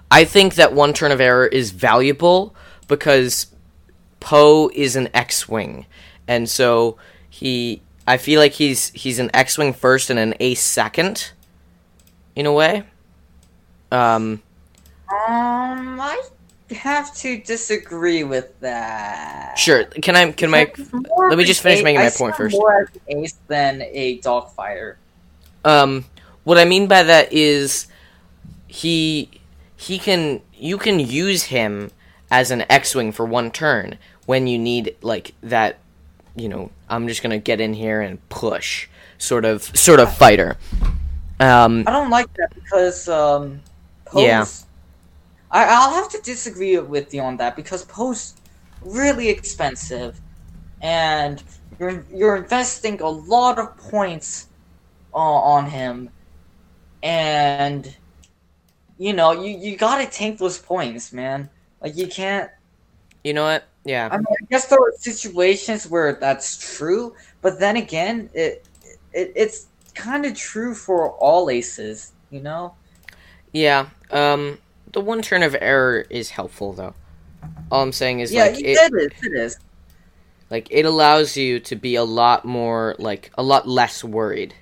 I 0.10 0.24
think 0.24 0.56
that 0.56 0.74
one 0.74 0.94
turn 0.94 1.12
of 1.12 1.20
error 1.20 1.46
is 1.48 1.72
valuable 1.72 2.56
because 2.88 3.48
Poe 4.20 4.70
is 4.74 4.96
an 4.96 5.10
X-wing, 5.14 5.86
and 6.28 6.50
so 6.50 6.98
he, 7.30 7.82
I 8.08 8.18
feel 8.18 8.40
like 8.40 8.54
he's 8.54 8.90
he's 8.90 9.20
an 9.20 9.30
X-wing 9.34 9.74
first 9.74 10.10
and 10.10 10.18
an 10.18 10.34
ace 10.40 10.62
second, 10.62 11.32
in 12.36 12.46
a 12.46 12.54
way. 12.54 12.84
Um, 13.92 14.42
Um, 15.10 16.00
I 16.02 16.22
have 16.72 17.16
to 17.18 17.38
disagree 17.40 18.24
with 18.24 18.60
that. 18.60 19.58
sure. 19.58 19.86
Can 19.86 20.16
I? 20.16 20.32
Can 20.32 20.50
my? 20.50 20.72
Let 21.18 21.38
me 21.38 21.44
just 21.46 21.62
finish 21.62 21.80
ace- 21.80 21.84
making 21.84 22.00
my 22.02 22.08
I 22.08 22.12
point 22.12 22.36
first. 22.36 22.56
More 22.56 22.90
ace 23.08 23.36
than 23.48 23.82
a 23.82 24.20
dogfighter. 24.20 24.96
Um, 25.64 26.06
what 26.44 26.58
I 26.58 26.66
mean 26.66 26.88
by 26.88 27.04
that 27.04 27.32
is 27.34 27.88
he 28.68 29.30
he 29.78 30.00
can 30.00 30.42
you 30.54 30.78
can 30.78 31.00
use 31.00 31.44
him 31.44 31.92
as 32.30 32.52
an 32.52 32.66
X-wing 32.70 33.12
for 33.12 33.26
one 33.26 33.52
turn 33.52 33.98
when 34.26 34.48
you 34.48 34.58
need 34.58 34.96
like 35.02 35.34
that. 35.42 35.78
You 36.36 36.50
know, 36.50 36.72
I'm 36.90 37.08
just 37.08 37.24
gonna 37.24 37.38
get 37.38 37.62
in 37.62 37.74
here 37.74 38.02
and 38.02 38.28
push, 38.30 38.90
sort 39.18 39.46
of 39.46 39.64
sort 39.78 40.00
of 40.00 40.14
fighter. 40.16 40.58
Um, 41.40 41.84
I 41.88 41.92
don't 41.92 42.10
like 42.10 42.34
that 42.34 42.54
because 42.56 43.08
um, 43.08 43.62
Poe's, 44.06 44.24
Yeah. 44.24 44.46
I 45.52 45.66
I'll 45.66 45.94
have 45.94 46.10
to 46.10 46.22
disagree 46.22 46.78
with 46.80 47.14
you 47.14 47.22
on 47.22 47.38
that 47.38 47.56
because 47.56 47.86
Poe's 47.86 48.34
really 48.82 49.30
expensive, 49.30 50.20
and 50.82 51.42
you're 51.80 52.04
you're 52.12 52.36
investing 52.36 53.00
a 53.02 53.10
lot 53.10 53.60
of 53.60 53.78
points 53.78 54.48
uh, 55.14 55.18
on 55.18 55.68
him, 55.68 56.10
and 57.04 57.96
you 58.98 59.14
know 59.14 59.32
you 59.32 59.58
you 59.58 59.78
gotta 59.78 60.08
take 60.08 60.38
those 60.38 60.58
points, 60.60 61.14
man. 61.14 61.50
Like 61.82 61.96
you 61.98 62.08
can't. 62.08 62.50
you 63.24 63.34
know 63.34 63.44
what? 63.46 63.66
Yeah, 63.86 64.10
I 64.12 64.18
mean, 64.18 64.26
I 64.30 64.46
guess 64.50 64.68
there 64.68 64.80
are 64.80 64.92
situations 64.98 65.88
where 65.88 66.14
that's 66.14 66.58
true, 66.78 67.16
but 67.42 67.60
then 67.60 67.78
again, 67.78 68.30
it, 68.34 68.68
it 69.14 69.32
it's 69.36 69.68
kind 69.96 70.26
of 70.26 70.36
true 70.36 70.74
for 70.76 71.12
all 71.14 71.50
aces, 71.50 72.12
you 72.30 72.42
know. 72.42 72.76
yeah. 73.54 73.88
Um, 74.12 74.60
the 74.94 75.02
one 75.02 75.22
turn 75.22 75.44
of 75.44 75.56
error 75.60 76.06
is 76.10 76.30
helpful 76.30 76.74
though. 76.74 76.94
All 77.72 77.82
I'm 77.84 77.92
saying 77.94 78.20
is 78.22 78.32
yeah, 78.34 78.44
like 78.46 78.60
it, 78.60 78.66
it, 78.66 78.94
it 78.94 78.94
is. 78.94 79.24
It 79.24 79.34
is. 79.34 79.58
like 80.50 80.68
it 80.72 80.86
allows 80.86 81.38
you 81.38 81.60
to 81.62 81.76
be 81.76 81.96
a 81.96 82.04
lot 82.04 82.46
more 82.46 82.96
like 83.00 83.32
a 83.38 83.44
lot 83.44 83.68
less 83.68 84.04
worried. 84.04 84.54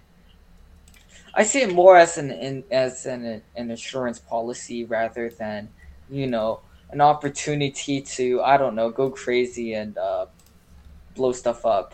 I 1.35 1.43
see 1.43 1.61
it 1.61 1.73
more 1.73 1.97
as 1.97 2.17
an 2.17 2.31
in, 2.31 2.63
as 2.71 3.05
an 3.05 3.41
an 3.55 3.69
insurance 3.69 4.19
policy 4.19 4.85
rather 4.85 5.29
than 5.29 5.69
you 6.09 6.27
know 6.27 6.61
an 6.91 7.01
opportunity 7.01 8.01
to 8.01 8.41
I 8.41 8.57
don't 8.57 8.75
know 8.75 8.89
go 8.89 9.09
crazy 9.09 9.73
and 9.73 9.97
uh, 9.97 10.27
blow 11.13 11.33
stuff 11.33 11.65
up. 11.65 11.93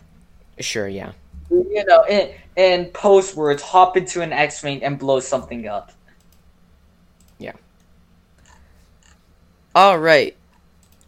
Sure, 0.59 0.87
yeah. 0.87 1.13
You 1.49 1.83
know, 1.85 2.03
in 2.03 2.33
in 2.55 2.85
post 2.91 3.35
words, 3.35 3.63
hop 3.63 3.97
into 3.97 4.21
an 4.21 4.31
X 4.31 4.61
wing 4.61 4.83
and 4.83 4.99
blow 4.99 5.19
something 5.19 5.67
up. 5.67 5.91
Yeah. 7.39 7.53
All 9.73 9.97
right. 9.97 10.35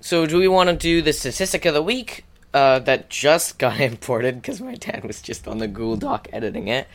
So, 0.01 0.25
do 0.25 0.37
we 0.37 0.47
want 0.49 0.69
to 0.69 0.75
do 0.75 1.01
the 1.01 1.13
statistic 1.13 1.63
of 1.65 1.73
the 1.73 1.83
week 1.83 2.25
uh, 2.53 2.79
that 2.79 3.09
just 3.09 3.59
got 3.59 3.79
imported 3.91 4.41
because 4.41 4.59
my 4.59 4.75
dad 4.75 5.05
was 5.05 5.21
just 5.21 5.47
on 5.47 5.59
the 5.59 5.67
Google 5.67 5.97
Doc 5.97 6.27
editing 6.33 6.67
it 6.67 6.87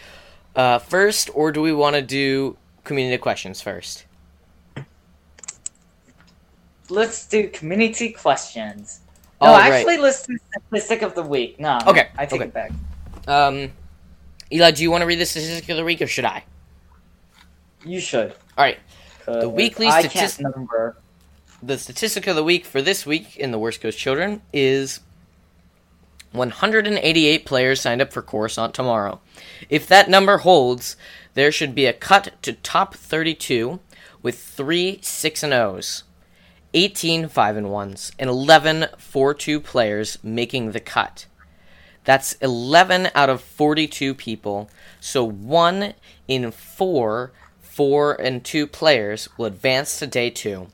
uh, 0.59 0.79
first, 0.81 1.31
or 1.35 1.53
do 1.53 1.63
we 1.63 1.73
want 1.73 1.95
to 1.95 2.03
do 2.03 2.57
community 2.83 3.17
questions 3.17 3.61
first? 3.63 4.05
Let's 6.91 7.27
do 7.29 7.49
community 7.49 8.11
questions. 8.11 9.01
No, 9.41 9.53
right. 9.53 9.73
actually, 9.73 9.99
let's 9.99 10.27
do 10.27 10.37
statistic 10.51 11.03
of 11.03 11.15
the 11.15 11.23
week. 11.23 11.61
No, 11.61 11.79
Okay, 11.87 12.09
I 12.19 12.27
take 12.27 12.41
okay. 12.41 12.49
it 12.49 12.53
back. 12.53 12.73
Um, 13.29 13.71
Eli, 14.51 14.73
do 14.73 14.83
you 14.83 14.91
want 14.91 15.03
to 15.03 15.07
read 15.07 15.21
the 15.21 15.27
statistic 15.27 15.69
of 15.69 15.77
the 15.77 15.85
week, 15.85 16.03
or 16.03 16.09
should 16.09 16.25
I? 16.25 16.43
You 17.85 18.01
should. 18.01 18.33
All 18.57 18.65
right. 18.65 18.79
The 19.27 19.49
weekly 19.49 19.89
statistic. 19.91 20.45
number. 20.45 20.97
The 21.63 21.79
statistic 21.79 22.27
of 22.27 22.35
the 22.35 22.43
week 22.43 22.65
for 22.65 22.83
this 22.83 23.07
week 23.07 23.37
in 23.37 23.53
the 23.53 23.59
Worst 23.59 23.81
Coast 23.81 23.99
Children 23.99 24.43
is 24.53 25.01
188 26.39 27.45
players 27.45 27.81
signed 27.81 28.01
up 28.01 28.13
for 28.13 28.23
Coruscant 28.23 28.75
tomorrow. 28.75 29.21
If 29.69 29.87
that 29.87 30.09
number 30.09 30.39
holds, 30.39 30.97
there 31.35 31.53
should 31.53 31.75
be 31.75 31.87
a 31.87 31.93
cut 31.93 32.33
to 32.43 32.53
top 32.53 32.95
32 32.95 33.81
with 34.23 34.39
3 34.39 35.01
6 35.03 35.43
and 35.43 35.55
O's, 35.55 36.05
18 36.75 37.29
5 37.29 37.57
and 37.57 37.67
1s, 37.67 38.13
and 38.19 38.31
11 38.31 38.87
4 38.99 39.35
2 39.35 39.61
players 39.61 40.19
making 40.23 40.73
the 40.73 40.81
cut. 40.81 41.27
That's 42.05 42.33
11 42.35 43.11
out 43.15 43.29
of 43.29 43.43
42 43.43 44.15
people, 44.15 44.71
so 45.01 45.25
1 45.25 45.95
in 46.27 46.51
4 46.51 47.33
4 47.61 48.21
and 48.21 48.45
2 48.45 48.67
players 48.67 49.29
will 49.37 49.47
advance 49.47 49.99
to 49.99 50.07
day 50.07 50.31
2. 50.31 50.67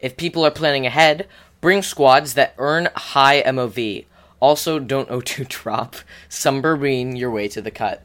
If 0.00 0.16
people 0.16 0.44
are 0.44 0.50
planning 0.50 0.84
ahead, 0.84 1.26
bring 1.62 1.80
squads 1.80 2.34
that 2.34 2.54
earn 2.58 2.88
high 2.94 3.42
MOV. 3.42 4.04
Also, 4.42 4.80
don't 4.80 5.08
O2 5.08 5.46
drop. 5.62 5.94
Submarine 6.28 7.14
your 7.14 7.30
way 7.30 7.46
to 7.46 7.62
the 7.62 7.70
cut. 7.70 8.02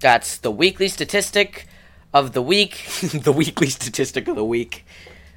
That's 0.00 0.36
the 0.36 0.50
weekly 0.50 0.88
statistic 0.88 1.66
of 2.12 2.34
the 2.34 2.42
week. 2.42 2.84
the 3.00 3.32
weekly 3.32 3.70
statistic 3.70 4.28
of 4.28 4.36
the 4.36 4.44
week. 4.44 4.84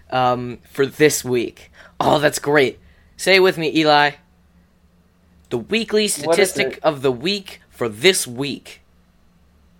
Um, 0.09 0.59
for 0.69 0.85
this 0.85 1.23
week. 1.23 1.71
Oh, 2.01 2.19
that's 2.19 2.39
great. 2.39 2.79
Say 3.15 3.37
it 3.37 3.39
with 3.39 3.57
me, 3.57 3.73
Eli. 3.77 4.11
The 5.49 5.57
weekly 5.57 6.09
statistic 6.09 6.79
of 6.83 7.01
the 7.01 7.13
week 7.13 7.61
for 7.69 7.87
this 7.87 8.27
week. 8.27 8.81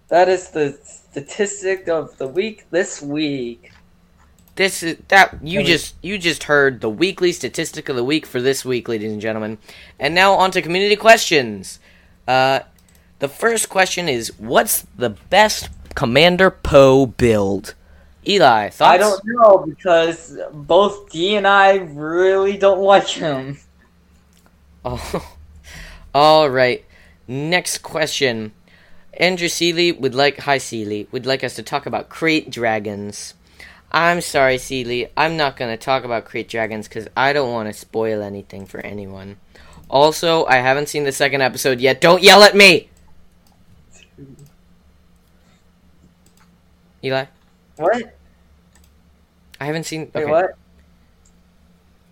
That 0.08 0.30
is 0.30 0.52
the 0.52 0.80
statistic 0.82 1.90
of 1.90 2.18
the 2.18 2.30
week 2.30 2.66
this 2.72 3.02
week. 3.02 3.72
This 4.58 4.82
is 4.82 4.98
that 5.10 5.38
you 5.44 5.62
just 5.64 5.94
you 6.02 6.18
just 6.18 6.46
heard 6.46 6.82
the 6.82 6.90
weekly 6.90 7.32
statistic 7.32 7.90
of 7.90 7.96
the 7.96 8.04
week 8.04 8.26
for 8.26 8.42
this 8.42 8.66
week, 8.66 8.88
ladies 8.90 9.12
and 9.12 9.22
gentlemen. 9.22 9.60
And 10.00 10.16
now 10.16 10.34
on 10.34 10.50
to 10.50 10.64
community 10.64 10.96
questions. 10.96 11.80
Uh, 12.28 12.62
the 13.20 13.28
first 13.28 13.70
question 13.70 14.10
is, 14.10 14.38
what's 14.40 14.82
the 14.98 15.12
best 15.12 15.70
Commander 15.94 16.50
Poe 16.50 17.06
build? 17.06 17.76
Eli, 18.28 18.70
thoughts? 18.70 18.82
I 18.82 18.98
don't 18.98 19.22
know 19.26 19.60
because 19.60 20.36
both 20.52 21.12
D 21.12 21.36
and 21.36 21.46
I 21.48 21.76
really 21.76 22.58
don't 22.58 22.82
like 22.82 23.08
him. 23.08 23.60
Oh, 24.86 25.36
all 26.16 26.50
right. 26.50 26.86
Next 27.28 27.80
question. 27.80 28.54
Andrew 29.16 29.50
Seeley 29.50 29.92
would 29.92 30.16
like 30.16 30.38
hi 30.38 30.60
Seeley 30.60 31.10
would 31.12 31.26
like 31.26 31.44
us 31.44 31.56
to 31.56 31.64
talk 31.64 31.86
about 31.86 32.10
krayt 32.10 32.50
dragons. 32.50 33.34
I'm 33.98 34.22
sorry, 34.22 34.60
Seeley. 34.60 35.10
I'm 35.18 35.38
not 35.38 35.58
gonna 35.58 35.76
talk 35.76 36.04
about 36.04 36.26
krayt 36.26 36.48
dragons 36.50 36.88
because 36.88 37.08
I 37.18 37.34
don't 37.34 37.52
want 37.52 37.68
to 37.68 37.74
spoil 37.74 38.22
anything 38.22 38.68
for 38.68 38.80
anyone. 38.82 39.38
Also, 39.90 40.46
I 40.46 40.58
haven't 40.58 40.88
seen 40.88 41.04
the 41.04 41.12
second 41.12 41.42
episode 41.42 41.80
yet. 41.80 42.00
Don't 42.00 42.22
yell 42.22 42.44
at 42.44 42.56
me. 42.56 42.90
Eli, 47.04 47.26
What? 47.78 48.14
I 49.60 49.66
haven't 49.66 49.86
seen. 49.86 50.12
Wait, 50.14 50.28
what? 50.28 50.52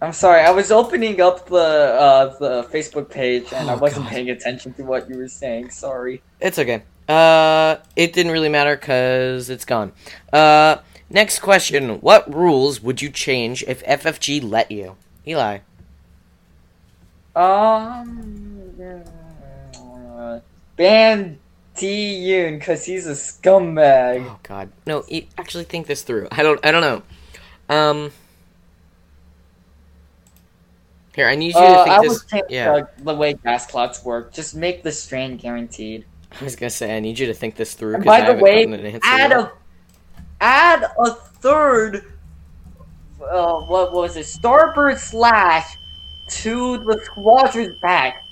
I'm 0.01 0.11
sorry. 0.13 0.41
I 0.41 0.49
was 0.49 0.71
opening 0.71 1.21
up 1.21 1.45
the 1.47 1.55
uh, 1.55 2.37
the 2.39 2.63
Facebook 2.73 3.11
page 3.11 3.45
and 3.53 3.69
I 3.69 3.73
Oh, 3.75 3.77
wasn't 3.77 4.05
God. 4.05 4.11
paying 4.11 4.29
attention 4.31 4.73
to 4.73 4.83
what 4.83 5.07
you 5.07 5.17
were 5.17 5.27
saying. 5.27 5.69
Sorry. 5.69 6.23
It's 6.39 6.57
okay. 6.57 6.81
Uh, 7.07 7.75
it 7.95 8.13
didn't 8.13 8.31
really 8.31 8.49
matter 8.49 8.75
because 8.75 9.51
it's 9.51 9.65
gone. 9.65 9.91
Uh, 10.33 10.77
next 11.15 11.39
question: 11.39 11.99
What 12.01 12.31
rules 12.31 12.81
would 12.81 13.01
you 13.01 13.09
change 13.09 13.63
if 13.63 13.83
FFG 13.85 14.43
let 14.47 14.69
you? 14.69 14.97
Eli. 15.27 15.59
Um, 17.35 18.71
uh, 20.17 20.39
ban 20.77 21.39
T 21.75 22.23
Yoon 22.27 22.59
because 22.59 22.85
he's 22.85 23.07
a 23.07 23.11
scumbag. 23.11 24.25
Oh 24.29 24.39
God, 24.43 24.69
no. 24.85 25.03
E- 25.07 25.27
actually, 25.37 25.63
think 25.63 25.87
this 25.87 26.03
through. 26.03 26.27
I 26.31 26.43
don't. 26.43 26.63
I 26.65 26.71
don't 26.71 26.81
know. 26.81 27.75
Um. 27.75 28.11
Here, 31.15 31.27
I 31.29 31.35
need 31.35 31.47
you 31.47 31.53
to 31.53 31.59
Uh, 31.59 31.83
think 31.85 31.95
I 31.97 32.01
this. 32.01 32.25
would 32.31 32.43
yeah, 32.49 32.81
the 32.99 33.15
way 33.15 33.33
gas 33.33 33.65
clocks 33.67 34.03
work. 34.03 34.33
Just 34.33 34.53
make 34.53 34.83
the 34.83 34.91
strain 34.91 35.37
guaranteed. 35.37 36.05
I 36.39 36.43
was 36.43 36.55
gonna 36.57 36.69
say 36.69 36.95
I 36.95 36.99
need 36.99 37.17
you 37.17 37.27
to 37.27 37.33
think 37.33 37.55
this 37.55 37.73
through. 37.73 37.95
And 37.95 38.03
'cause 38.03 38.13
I 38.13 38.21
by 38.27 38.33
the 38.33 38.43
way, 38.43 38.99
add 39.03 39.31
yet. 39.31 39.39
a 39.39 39.51
add 40.41 40.83
a 40.99 41.11
third. 41.11 42.11
Uh, 43.21 43.61
what 43.61 43.93
was 43.93 44.17
it? 44.17 44.25
Starbird 44.25 44.97
slash 44.97 45.77
to 46.29 46.77
the 46.79 46.99
squadron's 47.03 47.77
back. 47.79 48.25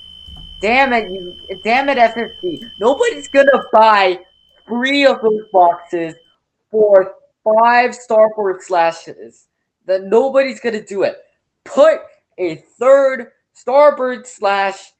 Damn 0.60 0.92
it, 0.92 1.10
you! 1.10 1.36
Damn 1.62 1.88
it, 1.88 1.98
FFG! 1.98 2.70
Nobody's 2.78 3.28
gonna 3.28 3.64
buy 3.72 4.18
three 4.66 5.04
of 5.04 5.20
those 5.20 5.42
boxes 5.52 6.14
for 6.70 7.14
five 7.44 7.90
Starbird 7.90 8.62
slashes. 8.62 9.48
That 9.86 10.04
nobody's 10.04 10.60
gonna 10.60 10.84
do 10.84 11.02
it. 11.02 11.18
Put 11.64 12.00
a 12.38 12.56
third 12.78 13.32
Starbird 13.54 14.26
slash 14.26 14.92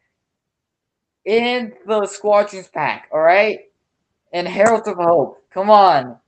in 1.24 1.72
the 1.86 2.06
squadron's 2.06 2.68
pack. 2.68 3.08
All 3.10 3.20
right, 3.20 3.60
and 4.32 4.46
Herald 4.46 4.86
of 4.86 4.96
Hope. 4.96 5.42
Come 5.50 5.70
on. 5.70 6.18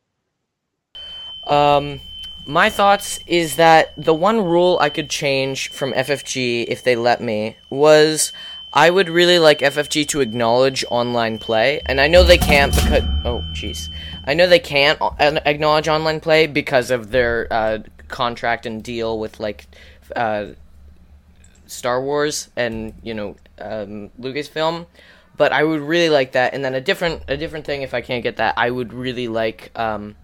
Um, 1.47 2.01
my 2.47 2.71
thoughts 2.71 3.19
is 3.27 3.57
that 3.57 3.93
the 3.97 4.15
one 4.15 4.41
rule 4.45 4.79
I 4.81 4.89
could 4.89 5.11
change 5.11 5.71
from 5.71 5.93
FFG 5.93 6.67
if 6.69 6.83
they 6.83 6.95
let 6.97 7.21
me 7.21 7.57
was 7.71 8.33
I 8.73 8.91
would 8.91 9.09
really 9.09 9.39
like 9.39 9.61
FFG 9.61 10.07
to 10.09 10.21
acknowledge 10.21 10.85
online 10.91 11.39
play, 11.39 11.81
and 11.87 12.01
I 12.01 12.09
know 12.09 12.23
they 12.23 12.39
can't 12.39 12.75
because 12.75 13.03
oh 13.25 13.43
jeez, 13.53 13.89
I 14.25 14.35
know 14.35 14.47
they 14.47 14.59
can't 14.59 15.01
acknowledge 15.19 15.89
online 15.89 16.21
play 16.21 16.47
because 16.47 16.91
of 16.91 17.11
their 17.11 17.49
uh, 17.51 17.79
contract 18.09 18.67
and 18.67 18.83
deal 18.83 19.19
with 19.19 19.41
like 19.41 19.67
uh, 20.15 20.49
Star 21.67 22.03
Wars 22.03 22.51
and 22.55 22.93
you 23.03 23.15
know 23.15 23.37
um, 23.59 24.11
Lucasfilm. 24.21 24.87
But 25.37 25.53
I 25.53 25.65
would 25.65 25.81
really 25.81 26.09
like 26.11 26.33
that, 26.33 26.55
and 26.55 26.65
then 26.65 26.75
a 26.75 26.81
different 26.81 27.23
a 27.29 27.37
different 27.37 27.67
thing 27.67 27.83
if 27.83 27.95
I 27.95 28.03
can't 28.03 28.23
get 28.23 28.37
that, 28.37 28.55
I 28.57 28.71
would 28.71 28.93
really 28.93 29.27
like. 29.27 29.71
Um, 29.75 30.17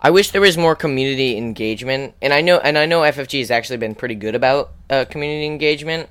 I 0.00 0.10
wish 0.10 0.30
there 0.30 0.40
was 0.40 0.56
more 0.56 0.76
community 0.76 1.36
engagement, 1.36 2.14
and 2.22 2.32
I 2.32 2.40
know 2.40 2.58
and 2.58 2.78
I 2.78 2.86
know 2.86 3.00
FFG 3.00 3.40
has 3.40 3.50
actually 3.50 3.78
been 3.78 3.94
pretty 3.94 4.14
good 4.14 4.34
about 4.34 4.70
uh, 4.88 5.04
community 5.06 5.46
engagement, 5.46 6.08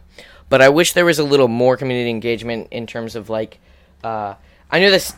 but 0.50 0.62
I 0.62 0.70
wish 0.70 0.94
there 0.94 1.06
was 1.06 1.20
a 1.20 1.24
little 1.24 1.48
more 1.48 1.78
community 1.78 2.10
engagement 2.10 2.68
in 2.72 2.86
terms 2.86 3.16
of 3.16 3.30
like, 3.30 3.60
uh, 4.04 4.36
I 4.70 4.80
know 4.82 4.92
this 4.92 5.16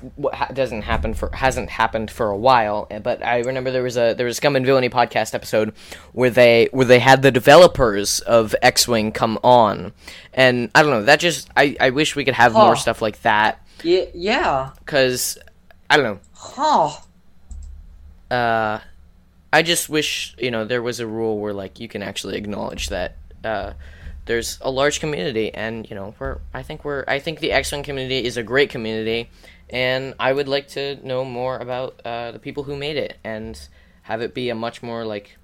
doesn't 0.54 0.84
happen 0.84 1.16
for 1.16 1.32
hasn't 1.34 1.72
happened 1.72 2.12
for 2.12 2.30
a 2.30 2.38
while, 2.38 2.86
eh, 2.92 3.00
but 3.00 3.26
I 3.26 3.40
remember 3.40 3.72
there 3.72 3.82
was 3.82 3.98
a 3.98 4.14
there 4.14 4.28
was 4.28 4.36
a 4.36 4.38
Scum 4.38 4.56
and 4.56 4.64
Villainy 4.64 4.90
podcast 4.90 5.34
episode 5.34 5.74
where 6.14 6.30
they 6.30 6.70
where 6.72 6.86
they 6.86 7.00
had 7.00 7.24
the 7.24 7.32
developers 7.32 8.20
of 8.20 8.54
X 8.62 8.88
Wing 8.88 9.12
come 9.12 9.40
on, 9.44 9.94
and 10.32 10.70
I 10.76 10.84
don't 10.84 10.92
know 10.92 11.04
that 11.06 11.20
just 11.20 11.50
I 11.58 11.76
I 11.80 11.90
wish 11.90 12.16
we 12.16 12.24
could 12.24 12.36
have 12.36 12.54
more 12.54 12.76
stuff 12.76 13.02
like 13.02 13.24
that 13.24 13.66
Yeah, 13.82 14.06
yeah. 14.14 14.70
because 14.78 15.40
I 15.90 15.98
don't 15.98 16.06
know 16.06 16.20
Huh. 16.36 16.92
Uh, 18.32 18.80
I 19.52 19.62
just 19.64 19.90
wish 19.90 20.36
you 20.38 20.52
know 20.52 20.66
there 20.66 20.82
was 20.82 21.00
a 21.00 21.08
rule 21.08 21.40
where 21.40 21.54
like 21.54 21.80
you 21.80 21.88
can 21.88 22.04
actually 22.04 22.38
acknowledge 22.38 22.90
that 22.90 23.16
uh, 23.44 23.74
there's 24.26 24.60
a 24.62 24.70
large 24.70 25.00
community, 25.00 25.54
and 25.54 25.90
you 25.90 25.96
know 25.96 26.14
we're 26.20 26.40
I 26.54 26.64
think 26.64 26.86
we're 26.86 27.04
I 27.08 27.20
think 27.20 27.40
the 27.40 27.52
X 27.52 27.72
Wing 27.72 27.84
community 27.84 28.24
is 28.24 28.38
a 28.38 28.44
great 28.44 28.70
community, 28.70 29.30
and 29.70 30.14
I 30.20 30.34
would 30.34 30.48
like 30.48 30.68
to 30.70 30.96
know 31.06 31.26
more 31.26 31.58
about 31.58 32.00
uh, 32.06 32.32
the 32.32 32.40
people 32.40 32.64
who 32.64 32.76
made 32.76 32.98
it 32.98 33.18
and 33.24 33.60
have 34.04 34.22
it 34.22 34.34
be 34.34 34.50
a 34.50 34.56
much 34.56 34.84
more 34.84 35.06
like 35.06 35.38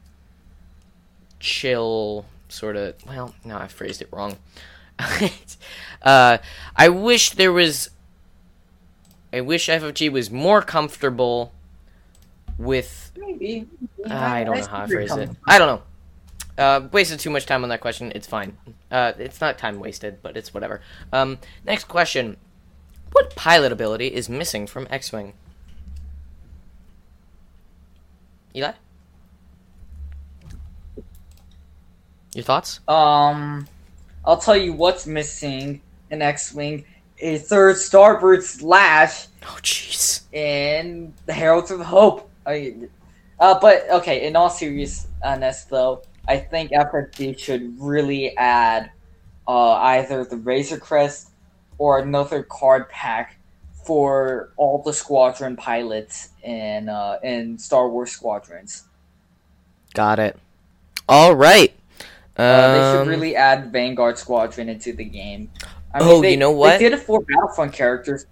chill 1.40 2.26
sort 2.48 2.76
of. 2.76 2.96
Well, 3.08 3.34
no, 3.44 3.58
I 3.58 3.68
phrased 3.68 4.02
it 4.02 4.10
wrong. 4.12 4.38
uh, 6.02 6.38
I 6.76 6.90
wish 6.90 7.32
there 7.32 7.52
was. 7.52 7.90
I 9.34 9.42
wish 9.42 9.68
FFG 9.68 10.12
was 10.12 10.32
more 10.32 10.62
comfortable 10.62 11.52
with 12.58 13.12
Maybe. 13.18 13.68
I 14.10 14.44
don't 14.44 14.58
know 14.58 14.66
how 14.66 14.84
I 14.84 14.88
phrase 14.88 15.12
it. 15.12 15.30
I 15.48 15.58
don't 15.58 15.68
know. 15.68 15.84
Uh, 16.58 16.88
wasted 16.92 17.20
too 17.20 17.30
much 17.30 17.46
time 17.46 17.64
on 17.64 17.70
that 17.70 17.82
question. 17.82 18.12
It's 18.16 18.28
fine. 18.28 18.58
Uh, 18.90 19.12
it's 19.20 19.42
not 19.42 19.58
time 19.58 19.80
wasted, 19.80 20.22
but 20.22 20.38
it's 20.38 20.54
whatever. 20.54 20.82
Um, 21.12 21.38
next 21.66 21.86
question: 21.86 22.38
What 23.12 23.36
pilot 23.36 23.72
ability 23.72 24.08
is 24.08 24.30
missing 24.30 24.66
from 24.68 24.88
X-wing? 24.90 25.34
Eli, 28.56 28.72
your 32.34 32.44
thoughts? 32.44 32.80
Um, 32.88 33.68
I'll 34.24 34.38
tell 34.38 34.56
you 34.56 34.72
what's 34.72 35.06
missing 35.06 35.82
in 36.10 36.22
X-wing: 36.22 36.86
a 37.20 37.38
third 37.38 37.76
Starbird 37.76 38.44
slash 38.44 39.28
Oh, 39.48 39.60
jeez. 39.62 40.22
And 40.34 41.14
the 41.26 41.34
Heralds 41.34 41.72
of 41.72 41.80
Hope. 41.82 42.30
I, 42.46 42.76
uh, 43.40 43.60
but 43.60 43.90
okay, 43.90 44.28
in 44.28 44.36
all 44.36 44.50
seriousness, 44.50 45.64
though, 45.66 46.04
I 46.28 46.38
think 46.38 46.72
FFG 46.72 47.38
should 47.38 47.76
really 47.80 48.36
add 48.38 48.92
uh, 49.48 49.74
either 49.74 50.24
the 50.26 50.38
Razor 50.38 50.78
Crest 50.80 51.30
or 51.78 52.00
another 52.00 52.44
card 52.44 52.90
pack 52.90 53.38
for 53.86 54.52
all 54.58 54.82
the 54.82 54.94
squadron 54.94 55.56
pilots 55.56 56.30
in 56.44 56.90
uh, 56.90 57.20
in 57.24 57.58
Star 57.58 57.90
Wars 57.90 58.12
squadrons. 58.12 58.86
Got 59.94 60.20
it. 60.20 60.38
All 61.08 61.36
right. 61.36 61.74
Uh, 62.38 62.74
they 62.74 62.92
should 62.92 63.02
Um, 63.04 63.08
really 63.08 63.36
add 63.36 63.72
Vanguard 63.72 64.18
Squadron 64.18 64.68
into 64.68 64.92
the 64.92 65.06
game. 65.06 65.50
I 65.94 66.00
Oh, 66.02 66.22
they, 66.22 66.32
you 66.32 66.38
know 66.38 66.52
what? 66.52 66.72
They 66.72 66.90
did 66.90 66.94
it 66.94 67.00
for 67.00 67.22
Battlefront 67.22 67.72
characters, 67.72 68.26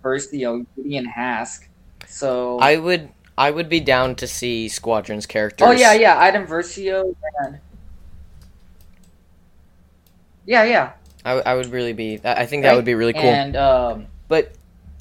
first, 0.00 0.32
you 0.32 0.44
know, 0.46 0.66
Gideon 0.76 1.04
Hask. 1.04 1.68
So 2.08 2.58
I 2.60 2.76
would. 2.78 3.10
I 3.36 3.50
would 3.50 3.68
be 3.68 3.80
down 3.80 4.14
to 4.16 4.26
see 4.26 4.68
Squadron's 4.68 5.26
characters. 5.26 5.66
Oh 5.68 5.72
yeah, 5.72 5.92
yeah, 5.94 6.18
Iden 6.18 6.46
Versio 6.46 7.14
and 7.40 7.60
yeah, 10.46 10.64
yeah, 10.64 10.92
I, 11.24 11.32
I 11.40 11.54
would 11.54 11.66
really 11.66 11.92
be. 11.92 12.20
I 12.24 12.46
think 12.46 12.62
that 12.64 12.70
Right? 12.70 12.76
would 12.76 12.84
be 12.84 12.94
really 12.94 13.12
cool. 13.12 13.22
and 13.22 13.56
um, 13.56 14.06
but 14.28 14.52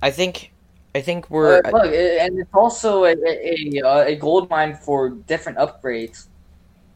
I 0.01 0.11
think. 0.11 0.51
I 0.93 0.99
think 0.99 1.29
we're. 1.29 1.61
uh, 1.63 1.71
look, 1.71 1.85
and 1.85 2.37
it's 2.37 2.49
also 2.53 3.05
a 3.05 3.13
a, 3.13 3.79
a, 3.79 3.87
uh, 3.87 4.15
gold 4.19 4.49
mine 4.49 4.75
for 4.75 5.09
different 5.09 5.57
upgrades 5.57 6.27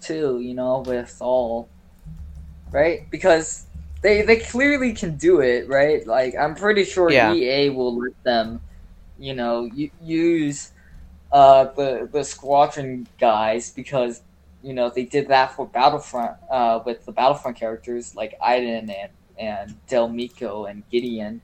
too. 0.02 0.40
You 0.42 0.54
know, 0.54 0.80
with 0.86 1.16
all 1.22 1.70
right 2.72 3.10
because 3.10 3.68
they 4.02 4.22
they 4.22 4.38
clearly 4.38 4.94
can 4.94 5.18
do 5.18 5.40
it, 5.42 5.68
right? 5.68 6.06
Like 6.06 6.36
I'm 6.36 6.56
pretty 6.56 6.84
sure 6.84 7.10
Yeah. 7.10 7.34
EA 7.34 7.70
will 7.70 7.98
let 7.98 8.14
them, 8.24 8.62
you 9.18 9.34
know, 9.34 9.70
use 10.02 10.72
uh, 11.36 11.66
the 11.74 12.08
the 12.14 12.24
squadron 12.24 13.06
guys 13.20 13.70
because 13.70 14.22
you 14.64 14.74
know 14.74 14.90
they 14.90 15.04
did 15.04 15.28
that 15.28 15.52
for 15.52 15.68
Battlefront 15.68 16.38
uh, 16.50 16.80
with 16.86 17.06
the 17.06 17.12
Battlefront 17.12 17.58
characters 17.58 18.16
like 18.16 18.36
Iden 18.42 18.90
and 18.90 19.12
and 19.38 19.76
Del 19.88 20.08
Meeko 20.08 20.70
and 20.70 20.90
Gideon. 20.90 21.42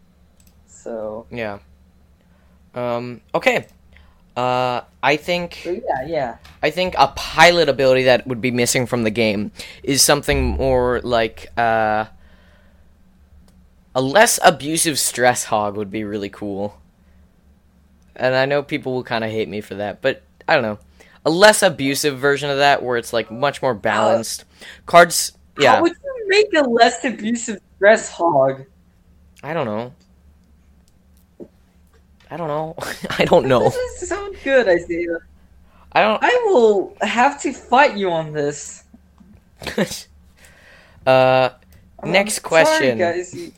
So, 0.65 1.27
Yeah. 1.29 1.59
Um. 2.73 3.19
Okay. 3.35 3.67
Uh. 4.37 4.81
I 5.03 5.17
think. 5.17 5.59
so 5.61 5.71
yeah, 5.71 6.07
yeah. 6.07 6.37
I 6.63 6.69
think 6.69 6.95
a 6.97 7.07
pilot 7.09 7.67
ability 7.67 8.03
that 8.03 8.25
would 8.25 8.39
be 8.39 8.51
missing 8.51 8.85
from 8.85 9.03
the 9.03 9.11
game 9.11 9.51
is 9.83 10.01
something 10.01 10.51
more 10.51 11.01
like 11.03 11.47
uh, 11.57 12.05
a 13.93 14.01
less 14.01 14.39
abusive 14.41 14.97
stress 14.97 15.43
hog 15.43 15.75
would 15.75 15.91
be 15.91 16.05
really 16.05 16.29
cool. 16.29 16.80
And 18.15 18.35
I 18.35 18.45
know 18.45 18.61
people 18.63 18.93
will 18.93 19.03
kind 19.03 19.23
of 19.23 19.31
hate 19.31 19.47
me 19.47 19.61
for 19.61 19.75
that, 19.75 20.01
but 20.01 20.21
I 20.47 20.53
don't 20.53 20.63
know. 20.63 20.79
A 21.25 21.29
less 21.29 21.61
abusive 21.63 22.17
version 22.17 22.49
of 22.49 22.57
that 22.57 22.81
where 22.83 22.97
it's 22.97 23.13
like 23.13 23.31
much 23.31 23.61
more 23.61 23.73
balanced. 23.73 24.45
Cards, 24.85 25.33
yeah. 25.57 25.75
How 25.75 25.81
would 25.81 25.91
you 25.91 26.27
make 26.27 26.47
a 26.55 26.61
less 26.61 27.03
abusive 27.05 27.59
stress 27.77 28.09
hog? 28.09 28.65
I 29.43 29.53
don't 29.53 29.65
know. 29.65 29.93
I 32.29 32.37
don't 32.37 32.47
know. 32.47 32.75
I 33.19 33.25
don't 33.25 33.47
know. 33.47 33.69
This 33.69 34.09
sounds 34.09 34.37
good, 34.43 34.67
Isaiah. 34.67 35.19
I 35.93 36.01
don't. 36.01 36.23
I 36.23 36.33
will 36.45 36.95
have 37.01 37.41
to 37.41 37.53
fight 37.53 37.97
you 37.97 38.09
on 38.09 38.31
this. 38.31 38.83
uh, 41.05 41.49
I'm 42.01 42.11
Next 42.11 42.35
sorry, 42.35 42.47
question. 42.47 42.97
guys. 42.97 43.51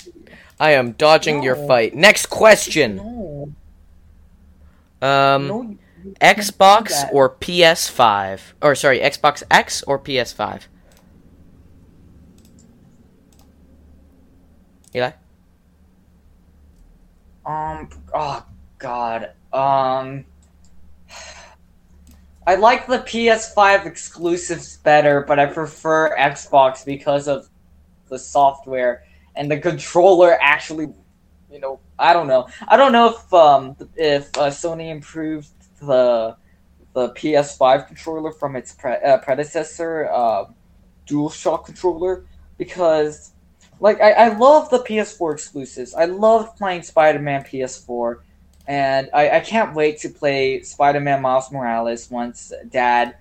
I 0.59 0.71
am 0.71 0.93
dodging 0.93 1.43
your 1.43 1.55
fight. 1.55 1.93
Next 1.93 2.27
question. 2.27 2.97
No, 2.97 3.53
Um, 5.03 5.47
no, 5.47 5.61
you- 5.63 5.69
you 6.03 6.13
can't 6.19 6.37
do 6.37 6.41
Xbox 6.43 7.13
or 7.13 7.29
PS5? 7.29 8.53
Or 8.61 8.75
sorry, 8.75 8.99
Xbox 8.99 9.43
X 9.51 9.83
or 9.83 9.97
PS5? 9.99 10.63
Eli? 14.95 15.11
Um. 17.45 17.89
Oh 18.13 18.45
God. 18.77 19.31
Um. 19.51 20.25
I 22.45 22.55
like 22.55 22.87
the 22.87 22.97
PS5 22.99 23.85
exclusives 23.85 24.77
better, 24.77 25.21
but 25.25 25.39
I 25.39 25.45
prefer 25.45 26.15
Xbox 26.17 26.85
because 26.85 27.27
of 27.29 27.47
the 28.09 28.19
software 28.19 29.03
and 29.35 29.49
the 29.49 29.57
controller. 29.59 30.37
Actually, 30.41 30.87
you 31.53 31.59
know, 31.59 31.79
I 31.99 32.13
don't 32.13 32.27
know. 32.27 32.47
I 32.67 32.75
don't 32.75 32.91
know 32.91 33.09
if 33.13 33.33
um 33.33 33.77
if 33.95 34.35
uh, 34.37 34.49
Sony 34.49 34.89
improved 34.89 35.49
the 35.79 36.35
the 36.93 37.09
PS5 37.09 37.87
controller 37.87 38.31
from 38.31 38.55
its 38.55 38.73
pre- 38.73 38.95
uh, 38.95 39.17
predecessor, 39.19 40.09
uh, 40.11 40.45
DualShock 41.07 41.65
controller, 41.65 42.25
because 42.57 43.31
like 43.79 44.01
I, 44.01 44.11
I 44.11 44.27
love 44.37 44.69
the 44.69 44.79
PS4 44.79 45.33
exclusives. 45.33 45.93
I 45.93 46.05
love 46.05 46.55
playing 46.57 46.83
Spider-Man 46.83 47.43
PS4, 47.43 48.19
and 48.67 49.09
I, 49.13 49.37
I 49.37 49.39
can't 49.39 49.75
wait 49.75 49.99
to 49.99 50.09
play 50.09 50.61
Spider-Man 50.63 51.21
Miles 51.21 51.51
Morales 51.51 52.09
once 52.09 52.51
Dad 52.69 53.15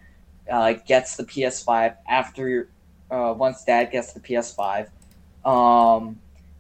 uh, 0.51 0.73
gets 0.73 1.17
the 1.17 1.25
PS5. 1.25 1.97
After 2.09 2.69
uh, 3.11 3.35
once 3.37 3.65
Dad 3.65 3.91
gets 3.91 4.13
the 4.15 4.21
PS5, 4.21 4.89
um, 5.45 6.19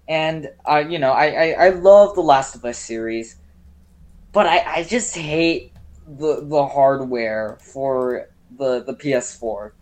and 0.08 0.50
uh, 0.64 0.84
you 0.88 0.98
know 0.98 1.12
I, 1.12 1.26
I, 1.26 1.66
I 1.66 1.68
love 1.70 2.14
the 2.14 2.22
Last 2.22 2.54
of 2.54 2.64
Us 2.64 2.78
series, 2.78 3.36
but 4.32 4.46
I, 4.46 4.78
I 4.78 4.84
just 4.84 5.16
hate 5.16 5.72
the 6.06 6.44
the 6.44 6.66
hardware 6.66 7.58
for 7.60 8.28
the 8.58 8.82
the 8.84 8.94
PS4 8.94 9.72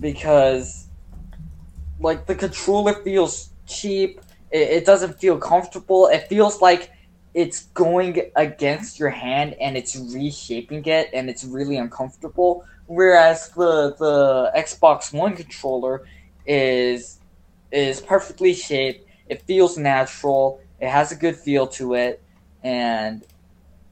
because 0.00 0.88
like 2.00 2.26
the 2.26 2.34
controller 2.34 2.94
feels 2.94 3.50
cheap. 3.66 4.20
It, 4.50 4.68
it 4.70 4.84
doesn't 4.86 5.18
feel 5.18 5.38
comfortable. 5.38 6.08
It 6.08 6.28
feels 6.28 6.60
like 6.60 6.90
it's 7.34 7.66
going 7.68 8.20
against 8.36 8.98
your 8.98 9.10
hand 9.10 9.54
and 9.60 9.76
it's 9.76 9.96
reshaping 9.96 10.84
it 10.84 11.08
and 11.14 11.30
it's 11.30 11.44
really 11.44 11.76
uncomfortable. 11.76 12.64
Whereas 12.86 13.50
the 13.50 13.94
the 13.98 14.52
Xbox 14.56 15.12
One 15.12 15.36
controller 15.36 16.02
is 16.44 17.20
is 17.70 18.00
perfectly 18.00 18.54
shaped. 18.54 19.06
It 19.32 19.40
feels 19.42 19.78
natural. 19.78 20.60
It 20.78 20.90
has 20.90 21.10
a 21.10 21.16
good 21.16 21.36
feel 21.36 21.66
to 21.68 21.94
it, 21.94 22.22
and 22.62 23.24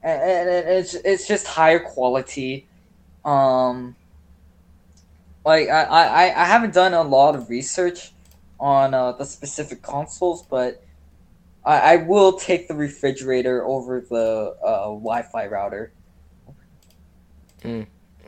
and, 0.03 0.49
it's 0.49 0.93
it's 0.93 1.27
just 1.27 1.47
higher 1.47 1.79
quality. 1.79 2.67
Um, 3.25 3.95
like 5.43 5.67
I, 5.67 5.83
I, 5.83 6.23
I 6.43 6.45
haven't 6.45 6.75
done 6.75 6.93
a 6.93 7.01
lot 7.01 7.35
of 7.35 7.49
research 7.49 8.11
on 8.59 8.93
uh, 8.93 9.13
the 9.13 9.25
specific 9.25 9.81
consoles, 9.81 10.43
but 10.43 10.83
I, 11.65 11.93
I 11.93 11.95
will 11.95 12.33
take 12.33 12.67
the 12.67 12.75
refrigerator 12.75 13.65
over 13.65 13.99
the 14.01 14.55
uh, 14.63 14.83
Wi-Fi 14.89 15.47
router. 15.47 15.91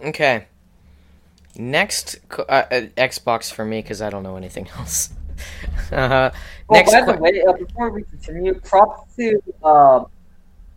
Okay. 0.04 0.48
Next, 1.56 2.20
uh, 2.32 2.42
uh, 2.42 2.66
Xbox 2.98 3.54
for 3.54 3.66
me 3.66 3.84
because 3.84 4.02
I 4.02 4.10
don't 4.10 4.24
know 4.24 4.36
anything 4.36 4.68
else. 4.80 5.14
uh, 5.92 6.32
Oh, 6.70 6.76
next, 6.76 6.92
by 6.92 7.02
the 7.02 7.14
way, 7.18 7.44
uh, 7.48 7.54
before 7.54 7.90
we 7.92 8.04
continue, 8.04 8.54
props 8.62 9.16
to 9.18 9.40
um, 9.64 10.06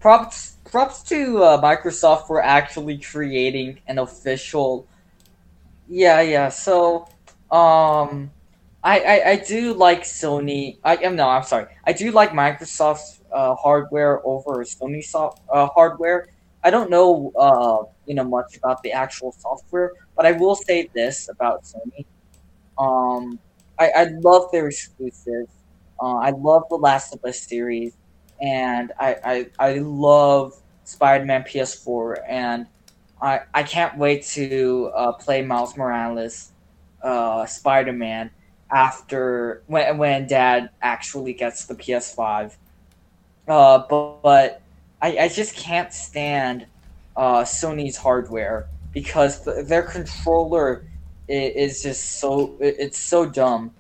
props 0.01 0.57
props 0.71 1.03
to 1.05 1.43
uh, 1.43 1.63
Microsoft 1.63 2.27
for 2.27 2.43
actually 2.43 2.99
creating 2.99 3.79
an 3.87 3.99
official. 3.99 4.87
Yeah, 5.89 6.21
yeah. 6.23 6.49
So, 6.49 7.07
um, 7.51 8.31
I 8.83 9.01
I, 9.01 9.31
I 9.31 9.37
do 9.37 9.75
like 9.75 10.03
Sony. 10.03 10.79
I 10.85 10.97
am 10.97 11.17
no, 11.17 11.29
I'm 11.29 11.45
sorry. 11.45 11.67
I 11.85 11.93
do 11.93 12.11
like 12.11 12.31
Microsoft's 12.31 13.21
uh, 13.33 13.55
hardware 13.55 14.21
over 14.27 14.65
Sony 14.65 15.03
soft 15.03 15.41
uh, 15.53 15.67
hardware. 15.69 16.29
I 16.65 16.71
don't 16.71 16.91
know 16.91 17.33
uh 17.39 17.85
you 18.07 18.15
know 18.15 18.25
much 18.25 18.57
about 18.57 18.83
the 18.83 18.93
actual 18.93 19.33
software, 19.33 19.93
but 20.17 20.27
I 20.27 20.33
will 20.33 20.57
say 20.57 20.91
this 20.95 21.29
about 21.29 21.63
Sony. 21.65 22.07
Um, 22.79 23.39
I, 23.79 23.91
I 23.97 24.05
love 24.23 24.51
their 24.53 24.69
exclusives. 24.69 25.53
Uh, 26.01 26.17
I 26.17 26.31
love 26.31 26.65
the 26.69 26.77
Last 26.77 27.15
of 27.15 27.21
Us 27.25 27.41
series, 27.41 27.97
and 28.41 28.93
I, 28.99 29.17
I, 29.25 29.47
I 29.59 29.79
love 29.79 30.53
Spider-Man 30.85 31.45
PS4, 31.45 32.17
and 32.29 32.67
I, 33.21 33.41
I 33.55 33.63
can't 33.63 33.97
wait 33.99 34.25
to 34.35 34.91
uh, 34.95 35.13
play 35.13 35.43
Miles 35.43 35.77
Morales, 35.77 36.53
uh, 37.03 37.47
Spider-Man 37.47 38.31
after 38.71 39.63
when 39.67 39.97
when 39.99 40.27
Dad 40.27 40.71
actually 40.83 41.33
gets 41.33 41.67
the 41.67 41.75
PS5. 41.75 42.57
Uh, 43.49 43.85
but, 43.89 44.23
but 44.23 44.63
I, 45.01 45.19
I 45.19 45.29
just 45.29 45.55
can't 45.57 45.93
stand 45.93 46.67
uh, 47.17 47.43
Sony's 47.43 47.97
hardware 47.97 48.67
because 48.93 49.45
th- 49.45 49.67
their 49.67 49.83
controller 49.83 50.85
i- 51.29 51.33
is 51.33 51.83
just 51.83 52.21
so 52.21 52.57
it- 52.61 52.77
it's 52.79 52.99
so 52.99 53.27
dumb. 53.27 53.75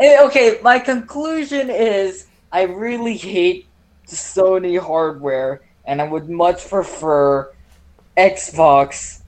Eh, 0.00 0.18
Okay, 0.24 0.58
my 0.62 0.78
conclusion 0.78 1.70
is 1.70 2.26
I 2.52 2.62
really 2.62 3.16
hate 3.16 3.68
Sony 4.08 4.78
hardware, 4.78 5.62
and 5.84 6.00
I 6.00 6.04
would 6.08 6.28
much 6.28 6.68
prefer 6.68 7.50
Xbox. 8.16 9.22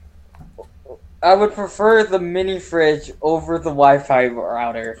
I 1.21 1.33
would 1.33 1.53
prefer 1.53 2.03
the 2.03 2.19
mini 2.19 2.59
fridge 2.59 3.11
over 3.21 3.57
the 3.57 3.69
Wi-Fi 3.71 4.27
router. 4.27 4.99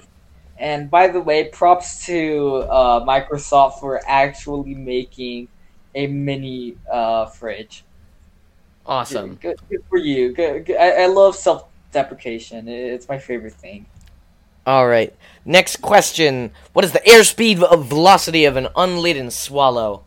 And 0.57 0.89
by 0.89 1.07
the 1.07 1.21
way, 1.21 1.49
props 1.49 2.05
to 2.07 2.65
uh, 2.69 3.05
Microsoft 3.05 3.79
for 3.79 4.01
actually 4.07 4.73
making 4.75 5.49
a 5.95 6.07
mini 6.07 6.77
uh, 6.91 7.27
fridge. 7.27 7.85
awesome. 8.85 9.35
Good, 9.35 9.57
good 9.69 9.81
for 9.89 9.97
you. 9.99 10.33
Good, 10.33 10.65
good. 10.65 10.77
I, 10.77 11.03
I 11.03 11.05
love 11.07 11.35
self-deprecation. 11.97 12.67
It's 12.67 13.09
my 13.09 13.17
favorite 13.17 13.53
thing. 13.53 13.85
All 14.65 14.87
right. 14.87 15.13
Next 15.45 15.81
question: 15.81 16.51
What 16.73 16.85
is 16.85 16.91
the 16.91 16.99
airspeed 16.99 17.61
of 17.63 17.87
velocity 17.87 18.45
of 18.45 18.57
an 18.57 18.67
unladen 18.75 19.31
swallow? 19.31 20.03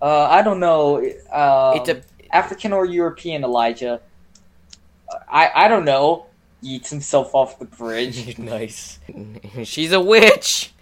Uh, 0.00 0.24
I 0.24 0.42
don't 0.42 0.60
know. 0.60 0.98
Um, 1.32 1.84
de- 1.84 2.02
African 2.32 2.72
or 2.72 2.84
European 2.84 3.44
Elijah. 3.44 4.00
I 5.28 5.50
I 5.54 5.68
don't 5.68 5.84
know. 5.84 6.26
Eats 6.62 6.90
himself 6.90 7.34
off 7.34 7.58
the 7.58 7.64
bridge. 7.64 8.38
nice. 8.38 8.98
She's 9.64 9.92
a 9.92 10.00
witch. 10.00 10.72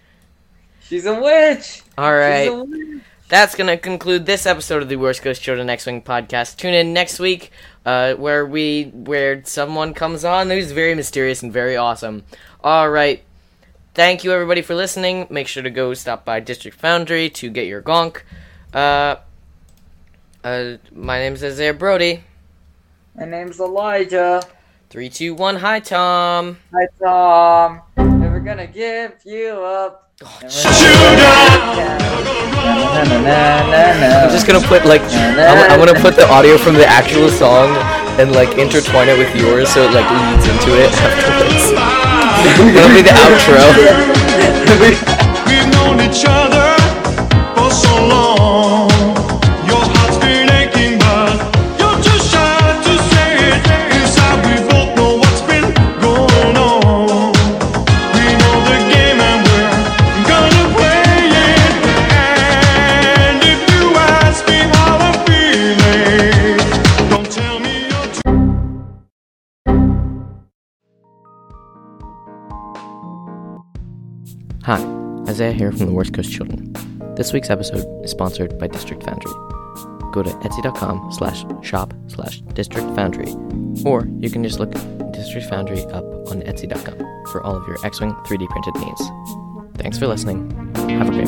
She's 0.81 1.05
a 1.05 1.19
witch. 1.19 1.83
All 1.97 2.13
right. 2.13 2.45
She's 2.45 2.53
a 2.53 2.63
witch. 2.63 3.03
That's 3.29 3.55
gonna 3.55 3.77
conclude 3.77 4.25
this 4.25 4.45
episode 4.45 4.81
of 4.81 4.89
the 4.89 4.97
Worst 4.97 5.21
Coast 5.21 5.41
Children 5.41 5.69
X 5.69 5.85
Wing 5.85 6.01
podcast. 6.01 6.57
Tune 6.57 6.73
in 6.73 6.93
next 6.93 7.19
week, 7.19 7.51
uh, 7.89 8.13
where 8.13 8.45
we 8.45 8.83
where 8.93 9.43
someone 9.45 9.95
comes 9.95 10.23
on 10.23 10.51
who's 10.51 10.71
very 10.71 10.93
mysterious 10.93 11.41
and 11.41 11.51
very 11.51 11.75
awesome. 11.75 12.23
All 12.63 12.87
right. 12.87 13.23
Thank 13.95 14.23
you 14.23 14.31
everybody 14.31 14.61
for 14.61 14.75
listening. 14.75 15.25
Make 15.31 15.47
sure 15.47 15.63
to 15.63 15.71
go 15.71 15.95
stop 15.95 16.23
by 16.23 16.39
District 16.39 16.77
Foundry 16.81 17.31
to 17.31 17.49
get 17.49 17.65
your 17.65 17.81
gonk. 17.81 18.21
Uh, 18.71 19.15
uh, 20.43 20.77
my 20.93 21.17
name 21.17 21.33
is 21.33 21.43
Isaiah 21.43 21.73
Brody. 21.73 22.23
My 23.15 23.25
name's 23.25 23.59
Elijah. 23.59 24.43
Three, 24.91 25.09
two, 25.09 25.33
one. 25.33 25.55
Hi, 25.55 25.79
Tom. 25.79 26.59
Hi, 26.71 26.87
Tom. 27.03 27.81
Never 27.97 28.39
gonna 28.39 28.67
give 28.67 29.15
you 29.25 29.49
up. 29.63 30.08
I'm 30.21 30.41
just 34.29 34.45
gonna 34.45 34.59
put 34.67 34.83
like 34.83 35.01
I'm, 35.01 35.71
I'm 35.71 35.79
gonna 35.79 35.97
put 35.97 36.17
the 36.17 36.27
audio 36.29 36.57
from 36.57 36.73
the 36.73 36.85
actual 36.85 37.29
song 37.29 37.69
and 38.19 38.33
like 38.33 38.57
intertwine 38.57 39.07
it 39.07 39.17
with 39.17 39.33
yours 39.33 39.69
so 39.69 39.83
it 39.87 39.93
like 39.93 40.11
leads 40.11 40.45
into 40.45 40.75
it 40.75 40.91
afterwards. 40.91 41.71
That'll 42.75 42.91
be 42.93 43.01
the 43.01 43.15
outro. 43.15 43.63
We've 45.47 45.71
known 45.71 46.01
each 46.01 46.25
other 46.27 46.68
Here 75.59 75.71
from 75.71 75.79
the 75.79 75.85
hmm. 75.87 75.95
Worst 75.95 76.13
Coast 76.13 76.31
Children. 76.31 76.73
This 77.17 77.33
week's 77.33 77.49
episode 77.49 77.85
is 78.05 78.11
sponsored 78.11 78.57
by 78.57 78.67
District 78.67 79.03
Foundry. 79.03 79.33
Go 80.13 80.23
to 80.23 80.29
etsy.com 80.29 81.11
slash 81.11 81.43
shop 81.61 81.93
slash 82.07 82.39
district 82.53 82.87
foundry, 82.95 83.29
or 83.85 84.07
you 84.19 84.29
can 84.29 84.41
just 84.41 84.57
look 84.57 84.71
District 85.11 85.45
Foundry 85.49 85.83
up 85.87 86.05
on 86.31 86.43
etsy.com 86.43 87.25
for 87.33 87.43
all 87.43 87.57
of 87.57 87.67
your 87.67 87.75
X-Wing 87.85 88.13
3D 88.13 88.47
printed 88.47 88.75
needs. 88.75 89.01
Thanks 89.75 89.99
for 89.99 90.07
listening. 90.07 90.49
Have 90.75 91.09
a 91.09 91.11
great 91.11 91.27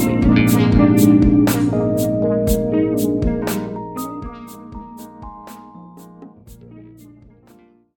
week. 1.76 1.91